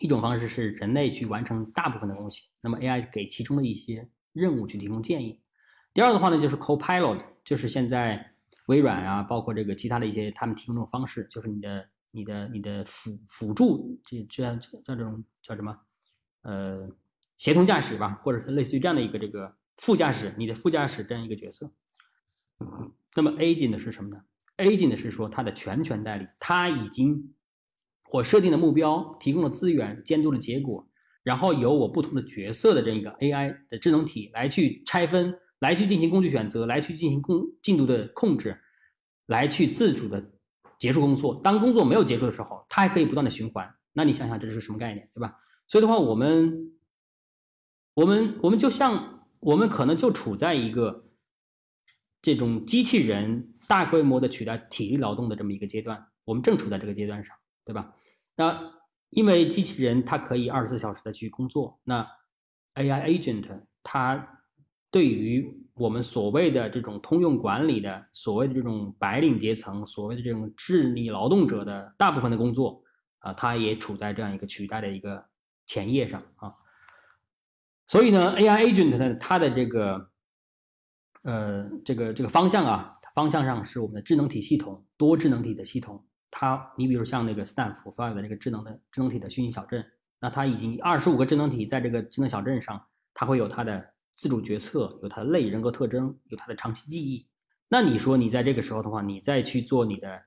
[0.00, 5.40] 一种方式是人类去完成大部分的东西，那么 AI 给其中的一些任务去提供建议。
[5.94, 8.34] 第二的话呢，就是 Copilot，就是现在
[8.66, 15.74] 微软啊，包括这个其他的一些他们提供这种方式，就是你的、你的、你的辅辅助，这这样叫这种叫什么？
[16.42, 16.86] 呃，
[17.38, 21.72] 协同驾驶吧，或者是类似于这样的一个这个副驾驶，你的副驾驶这样一个角色。
[23.14, 24.22] 那么 Agent 是什么呢
[24.58, 27.32] ？Agent 是说它的全权代理，它已经。
[28.12, 30.86] 我设定的目标，提供了资源，监督的结果，
[31.22, 38.60] 然后由我不同的角色的这一个 AI 的智能体来去拆分，来去进行工具选择，来去进行工进度的控制，
[39.26, 40.32] 来去自主的
[40.78, 41.40] 结束工作。
[41.42, 43.74] 当工作没有结束的时候，它还可以不断的循环。
[43.94, 45.34] 那你想想这是什么概念，对吧？
[45.66, 46.72] 所以的话，我们，
[47.94, 51.06] 我们，我们就像我们可能就处在一个
[52.20, 57.34] 这种机器人大规模的取代体力劳动的这么一个阶段，我们正处在这个阶段上，
[57.64, 57.94] 对吧？
[58.36, 58.72] 那
[59.10, 62.06] 因为机器人它可以二十四小时的去工作，那
[62.74, 63.46] AI agent
[63.82, 64.40] 它
[64.90, 72.82] 对于我们所谓的这种通用管理的所谓的这种白领阶层，所谓的这种智力劳动者的大部分的工作
[73.18, 75.26] 啊，它也处在这样一个取代的一个
[75.66, 76.50] 前夜上啊。
[77.86, 80.10] 所以呢，AI agent 呢，它的这个
[81.24, 86.06] 呃这个这个方向啊，方向上是我们的智能体系统，多智能体的系统。
[86.34, 89.84] 它，你比如像那个斯坦福发的这个智能的智能体的虚拟小镇，
[90.18, 97.28] 那它已经二十五个智能体在这个智能小镇上，它会有它的自主决策，有它的类人格特征，有它的长期记忆。
[97.68, 100.22] 那你说你在这个时候的话，你再去做你的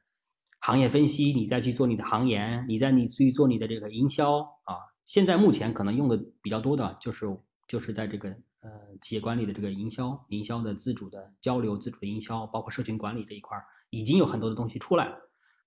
[0.60, 4.78] 行业分析，你再去做你的行研，你在你去做你的这个营销啊，
[5.08, 7.26] 现在目前可能用的比较多的就是
[7.68, 8.30] 就是在这个
[8.62, 8.70] 呃
[9.02, 13.58] 企业管理的这个营销，营销的自主的交流，自主营销，包括社群管理这一块，
[13.90, 15.25] 已经有很多的东西出来了。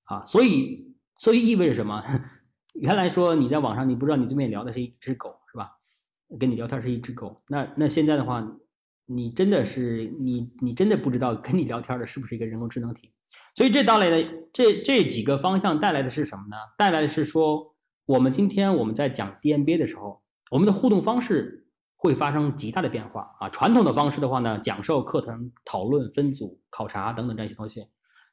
[0.08, 2.02] 啊，所以，所以意味着什么？
[2.74, 5.70] 原来说你在网上，你不知道你对面聊的是一只狗，是吧？
[6.38, 7.42] 跟你聊天是一只狗。
[7.48, 8.46] 那那现在的话，
[9.06, 13.12] 你真的是你你真的不知道跟你聊天的是不是一个人工智能体。
[13.54, 16.56] 所以这带来的这这几个方向带来的是什么呢？
[16.76, 17.74] 带来的是说，
[18.06, 23.48] 我们今天我们在讲 DMBA 的时候，我们的互动方式会发生极大的变化啊。
[23.50, 27.86] 传统的方式的话呢，讲授、课程、讨论、分组、考察等等这些东西。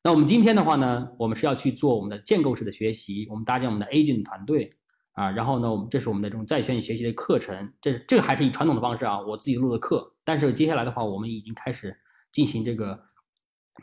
[0.06, 4.72] 那我们今天的话呢，我们是要去做我们的建构式的学习，我们搭建我们的 agent 团队
[5.14, 10.14] 啊，然后呢，我们这是我们的这种在线学习的课程，这这个还是以传统的方式啊，我自己录的课。
[10.24, 11.97] 但是接下来的话，我们已经开始
[12.32, 13.01] 进行这个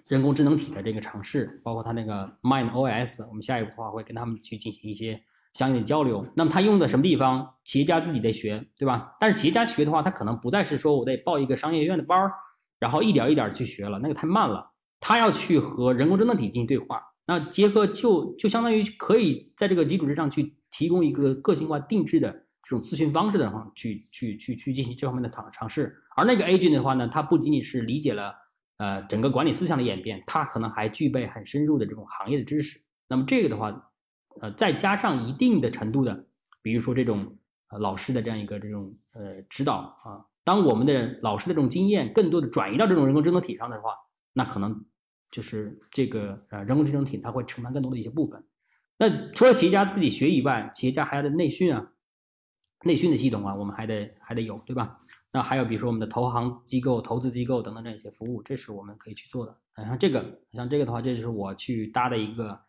[0.07, 5.21] 人工智能体的这个尝试，包括它那个 Mind OS，我们下一步的话会跟他们去进行一些
[5.55, 6.25] 相应的交流。
[6.37, 7.55] 那么他用的什么地方？
[7.65, 9.17] 企业家自己得学，对吧？
[9.19, 12.31] 但是企业家学的话，他可能不再是说我得报一个商业院的班儿，
[12.79, 14.69] 然后一点一点去学了，那个太慢了。
[15.05, 22.31] 他要去和人工智能体进行对话，那结合就就相当于可以在这个基础之上去提供一个个性化定制的
[22.63, 25.93] 这种咨询方式的话，去去去去进行这方面的尝尝试。
[26.17, 28.33] 而那个 agent 的话呢，它不仅仅是理解了
[28.77, 32.81] 呃整个管理思想的演变，它可能还具备很深入的这种行业的知识。
[33.09, 33.91] 那么这个的话，
[34.41, 36.27] 呃再加上一定的程度的，
[36.63, 37.37] 比如说这种
[37.71, 43.95] 呃老师的这样一个这种呃指导啊，当我们的老师的这种经验更多的转移到这种人工智能体上的话，
[44.33, 44.85] 那可能。
[45.33, 48.41] 就是这个呃人工智能体，它会承担更多的一些部分。
[48.99, 51.91] 那除了企业家自己学以外，企业家还要的内训啊，
[52.85, 54.97] 内训的系统啊，我们还得还得有，对吧？
[55.33, 59.57] 那还有比如说我们的投行机构、投资机构等等这些服务，这是我们可以去做的。
[59.77, 62.61] 像这个，像这个的话，这就是我去搭的一个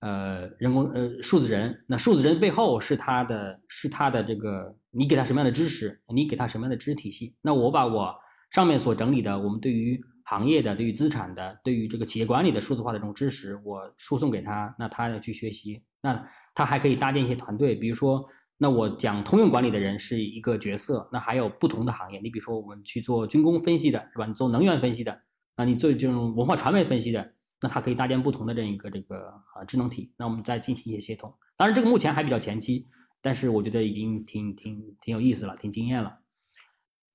[0.00, 1.82] 呃人工呃数字人。
[1.88, 7.34] 那数字人背后是他的是他的这个，你给他什么样的知识，你给他什么样的知识体系。
[7.40, 8.14] 那我把我
[8.50, 18.24] 上面所整理的，我们对于行业的对于资产的对于这个企业管理的数字化的这种知识，我输送给他，那他要去学习，那他还可以搭建一些团队，比如说，
[18.56, 24.26] 那我讲通用管理的人是一个角色，那还有不同的行业，你比如说我们去做军工分析的是吧？
[24.26, 25.20] 你做能源分析的，
[25.56, 31.32] 那你做这种文化传媒分析的，那他可以搭建不同的这样一个这个啊智能体，那我们再进行一些协同。
[31.56, 32.86] 当然这个目前还比较前期，
[33.20, 36.18] 但是我觉得已经挺挺挺有意思了，挺惊艳了。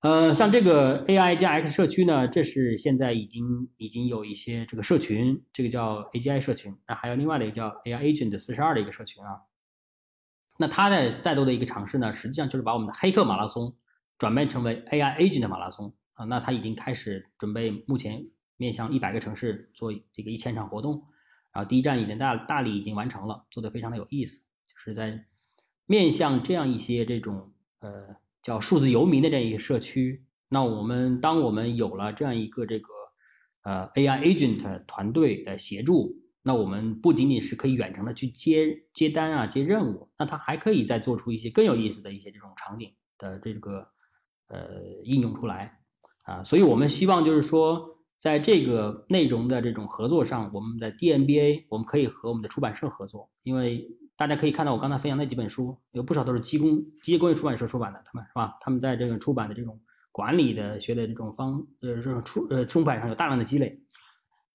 [0.00, 9.42] 呃，像这个 AI 加 X 社区呢，这是现在已经已经有一些这个社群，这个叫 AGI 社群，那还有另外的一个叫 AI Agent 四十二的一个社群啊。
[10.58, 13.76] 那它的再多的一个尝试呢，实际上就是把我们的黑客马拉松
[14.16, 16.24] 转变成为 AI Agent 马拉松啊。
[16.24, 18.24] 那它已经开始准备，目前
[18.56, 21.04] 面向一百个城市做这个一千场活动，
[21.52, 25.26] 然后第一站已经大大理已经完成了，做的非常的有意思，就是在
[25.84, 28.16] 面向这样一些这种呃。
[28.42, 32.88] 叫数字游民的这样一个社区，那我们当我们有了这样一个这个
[33.64, 43.86] 呃 AI agent 团队的协助，那我们不仅仅是可以远程的去接接单啊、接任务，那它还可以再做出一些更有意思的一些这种场景的这个
[44.48, 44.68] 呃
[45.04, 45.78] 应用出来
[46.24, 53.86] 啊，所以我们希望就是说，在这个内容的这种合作上，我们的 DMBA 我们可以和我们的出版社合作，因为。
[54.20, 58.54] 大家可以看到，我刚才分享那几本书，有不少都是机工机械工业出版社出版的，他们是吧？
[58.60, 59.80] 他们在这个出版的这种
[60.12, 63.80] 管理的学的这种方呃这种出呃出版上有大量的积累。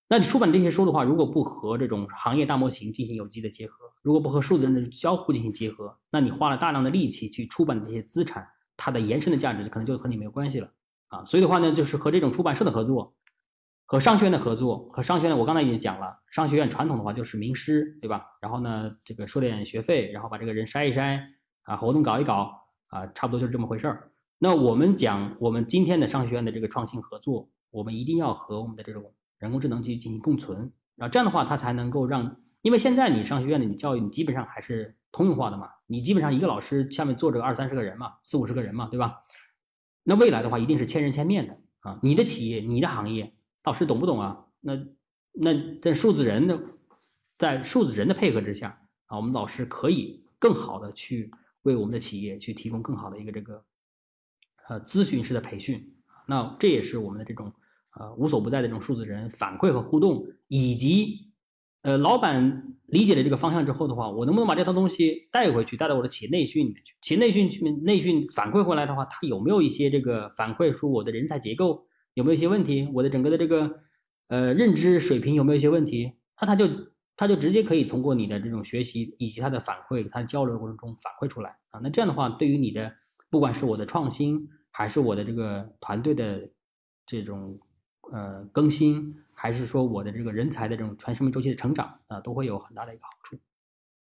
[0.07, 8.47] 那你出版这些书的话，如果不和这种行业大模型进行有机的结合，如果不和数字人的交互进行结合，那你花了大量的力气去出版这些资产，
[8.78, 10.72] 它的延伸的价值可能就和你没有关系了
[11.07, 11.26] 啊。
[11.26, 13.16] 所以的话呢，就是和这种出版社的合作。
[13.88, 18.26] 和商学院的合作，和商学院，我刚才已经讲了，商学院传统的话就是名师，对吧？
[18.42, 21.22] 然后呢，这个收点学费，然后把这个人筛一筛，
[21.64, 22.52] 啊，活动搞一搞，
[22.88, 24.12] 啊，差不多就是这么回事儿。
[24.40, 39.22] 那我们讲，我们今天的商学院的这个创新合作，我们一定要和我们的这种人工智能去进行共存，然后这样的话，它才能够让，因为现在你商学院的你教育，你基本上还是通用化的嘛，你基本上一个老师下面坐着二三十个人嘛，四五十个人嘛，对吧？
[40.04, 41.56] 那未来的话，一定是千人千面的。
[41.82, 43.35] 啊，你的企业、你的行业，
[43.66, 44.45] 老师懂不懂啊？
[44.61, 44.74] 那
[45.34, 46.59] 那在数字人的
[47.38, 51.30] 在数字人的配合之下啊，我们老师可以更好的去
[51.63, 53.66] 为我们的企业去提供更好的一个这个
[54.70, 55.93] 呃咨询式的培训。
[56.28, 57.51] 那这也是我们的这种
[57.99, 61.32] 呃无所不在的这种数字人反馈和互动，以及
[61.82, 66.95] 呃老板理解了这个方向之后的话，我能不能把这套东西带回去，带到我的企业内训里面去？
[67.01, 71.85] 企业内训去内训反馈回来的话，它有没有一些这个反馈出我的人才结构
[72.16, 72.89] 有没有一些问题？
[72.95, 73.80] 我的整个的这个
[74.30, 76.13] 呃认知水平有没有一些问题？
[76.41, 76.68] 那他就
[77.16, 81.80] 他就直接可以通过你的这种学习以及他的反馈，他的交流过程中反馈出来啊。
[81.84, 82.91] 那这样的话，对于你的
[83.30, 84.49] 不管是我的创新。
[84.78, 86.51] 还是我的这个团队的
[87.05, 87.57] 这种
[88.11, 93.38] 呃更新，还是说我的这个人才的这种全生命周期的成长啊，都会有很大的一个好处。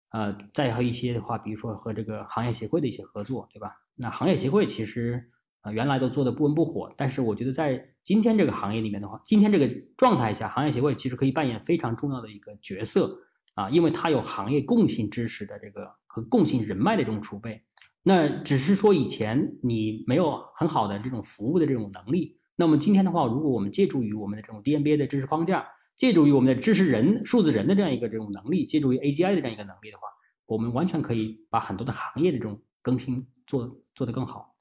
[0.09, 3.77] 呃，再和一些的话，比如说和这个行业协会的一些合作，对吧？
[3.95, 5.31] 那行业协会其实
[5.71, 13.17] 原来都做的不温不火，但是我觉得在今天这个行业里面的话，今天这个状态下，行业协会其实可以扮演非常重要的一个角色
[13.55, 17.61] 啊，因为它有行业共性知识的这个和共性人脉的这种储备。
[18.03, 30.03] 那只是说以前你没有很好的这种服务的这种能力，那么今天的话，如果我们借助于我们的这种 DMBA 的知识框架，借助于我们的知识人、数字人的这样一个这种能力，借助于 AGI 的这样一个能力的话，
[30.45, 34.55] 我们完全可以把很多的行业的这种更新做做得更好，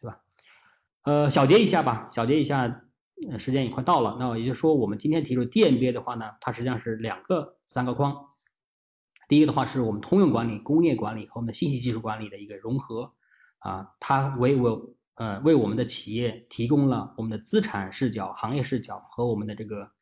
[1.06, 2.68] 呃，小结一下吧，小结一下，
[3.38, 4.16] 时间也快到了。
[4.18, 8.12] 那也就是说，我们今天提出 DMBA 的话呢，它实际上是两个三个框。
[9.28, 13.14] 第一个的话是我们通用管理、工业管理和我们的信息技术管理的一个融合。
[13.60, 19.92] 啊，它为我呃为我们的企业提供了我们的资产视角、行业视角和我们的这个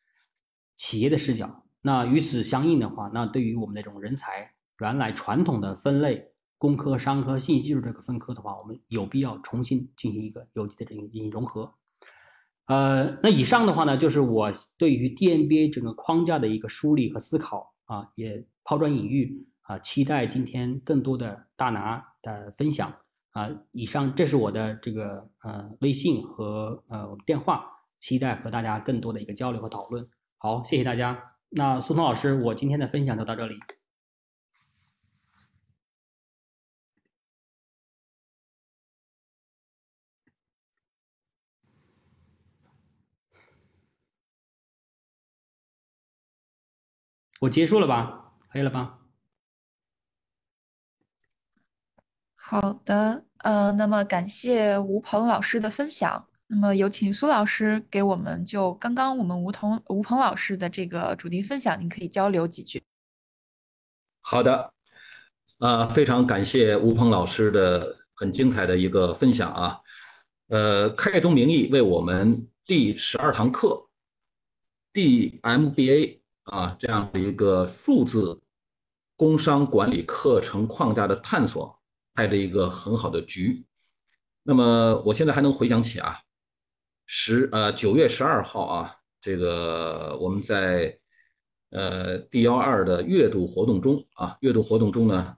[0.74, 1.64] 企业的视角。
[1.82, 11.74] 那与此相应的话，那对于我们的这种人才，原来传统的分类工科、商科、信息技术这个分科的话，我们有必要重新进行一个有机的这个进行融合。
[12.66, 22.94] 呃，那以上的话呢，就是我对于 DMBA 整个框架的一个梳理和思考啊，也抛砖引玉啊，期待今天更多的大拿的分享。
[23.32, 27.66] 啊，以上这是我的这个呃微信和呃电话，
[27.98, 30.08] 期待和大家更多的一个交流和讨论。
[30.38, 31.20] 好，谢谢大家。
[31.50, 33.58] 那苏通老师，我今天的分享就到这里。
[47.44, 48.32] 我结束了吧？
[48.50, 48.98] 可以了吧？
[52.34, 56.28] 好的，呃，那么感谢吴鹏老师的分享。
[56.46, 62.82] 那么有请苏老师给我们就刚刚我们吴彤吴鹏老师的这个主题分享，您可以交流几句。
[64.22, 64.72] 好的，
[65.58, 69.80] 呃，非常感谢吴鹏老师的很精彩的一个分享啊。
[70.48, 73.88] 呃，开宗明义为我们第十二堂课
[74.94, 78.40] DMBA 啊这样的一个数字
[79.16, 81.78] 工商管理课程框架的探索。
[82.16, 83.66] 开了一个很好的局，
[84.44, 86.20] 那么我现在还能回想起啊，
[87.06, 90.96] 十呃九月十二号啊，这个我们在
[91.70, 95.36] 呃 D 幺二的月度活动中啊，月度活动中呢，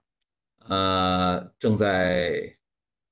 [0.68, 2.58] 呃正在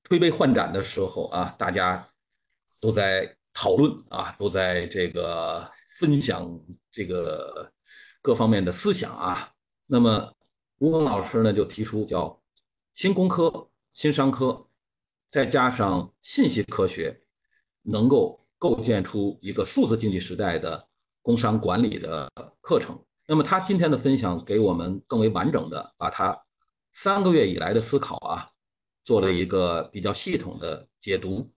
[0.03, 2.07] 推杯换盏的时候啊，大家
[2.83, 6.47] 都在讨论啊，都在这个分享
[6.93, 7.73] 这个
[8.25, 9.53] 各方面的思想啊，
[9.87, 10.33] 那么
[10.79, 12.41] 吴峰老师呢就提出叫。
[12.95, 14.67] 新工科、新商科，
[15.31, 17.21] 再加上信息科学，
[17.83, 20.89] 能够构建出一个数字经济时代的
[21.21, 22.31] 工商管理的
[22.63, 22.99] 课程。
[23.27, 26.41] 那么他今天的分享给我们更为完整的把他
[26.93, 28.49] 三个月以来的思考啊，
[29.05, 31.53] 做了一个比较系统的解读。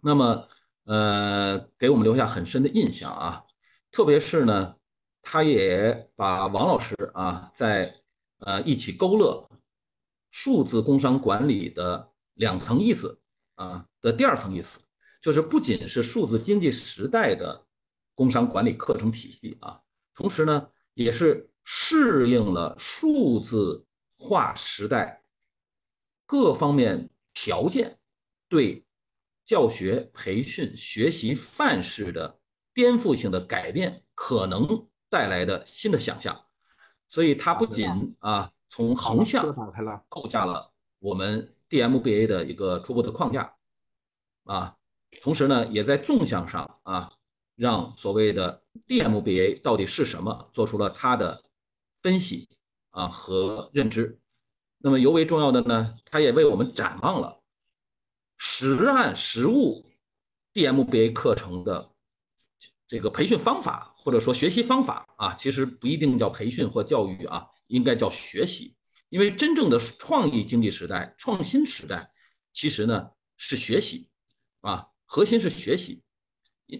[0.00, 0.46] 那么，
[0.84, 3.42] 呃，给我们留下很深的印象啊。
[3.90, 4.76] 特别是呢，
[5.22, 7.94] 他也把王老师啊，在
[8.38, 9.46] 呃一起勾勒。
[10.32, 13.20] 数字工商管理的两层意思
[13.56, 14.78] 啊的第二层意思，
[15.20, 17.66] 就是不仅是数字经济时代的
[18.14, 19.82] 工商管理课程体系啊，
[20.14, 23.84] 同时呢，也是适应了数字
[24.16, 25.24] 化时代
[26.26, 27.98] 各方面条件
[28.48, 28.86] 对
[29.44, 32.38] 教学、培训、学习范式的
[32.72, 36.46] 颠覆性的改变可能带来的新的想象，
[37.08, 38.50] 所以它不仅啊。
[38.72, 39.52] 从横向
[40.08, 43.56] 构架了我们 DMBA 的一个初步的框架，
[44.44, 44.76] 啊，
[45.20, 47.12] 同时呢，也在纵向上啊，
[47.56, 51.42] 让所谓的 DMBA 到底是什么，做出了它的
[52.00, 52.48] 分析
[52.90, 54.20] 啊和认知。
[54.78, 57.42] 那么尤为重要的呢，它也为我们展望了
[58.36, 59.84] 实案实物
[60.54, 61.90] DMBA 课程的
[62.86, 68.74] 这个培训方法或者说学习方法啊，其实不一定叫培训或教育啊，应该叫学习。
[69.10, 72.10] 因为真正的创意经济时代、创新时代，
[72.52, 74.08] 其实呢是学习
[74.60, 76.02] 啊，核心是学习。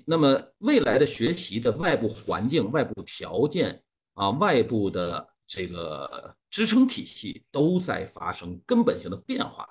[0.07, 3.83] 那么未来的学习的外部环境、外部条件
[4.15, 9.69] 啊、外部的这个支撑体系都在发生根本性的变化。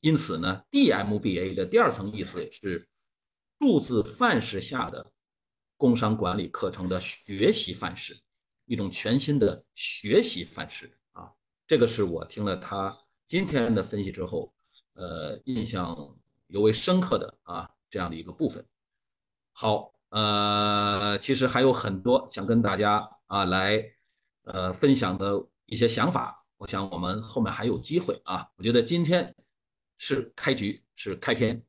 [0.00, 2.88] 因此呢，DMBA 的第二层意思是
[3.60, 5.12] 数字范式下的。
[5.82, 8.16] 工商管理课程的学习范式，
[8.66, 11.28] 一种全新的学习范式啊，
[11.66, 14.54] 这个是我听了他今天的分析之后，
[14.92, 16.16] 呃，印象
[16.46, 18.64] 尤为深刻的啊这样的一个部分。
[19.54, 23.84] 好，呃，其实还有很多想跟大家啊来
[24.44, 28.48] 呃分享的一些想法，我想我们后面还有机会啊。
[28.54, 29.34] 我觉得今天
[29.98, 31.60] 是开局，是开篇。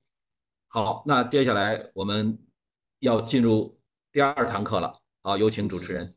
[0.68, 2.38] 好，那接下来我们
[3.00, 3.82] 要进入。
[4.14, 6.14] 第二堂课了，好，有请主持人。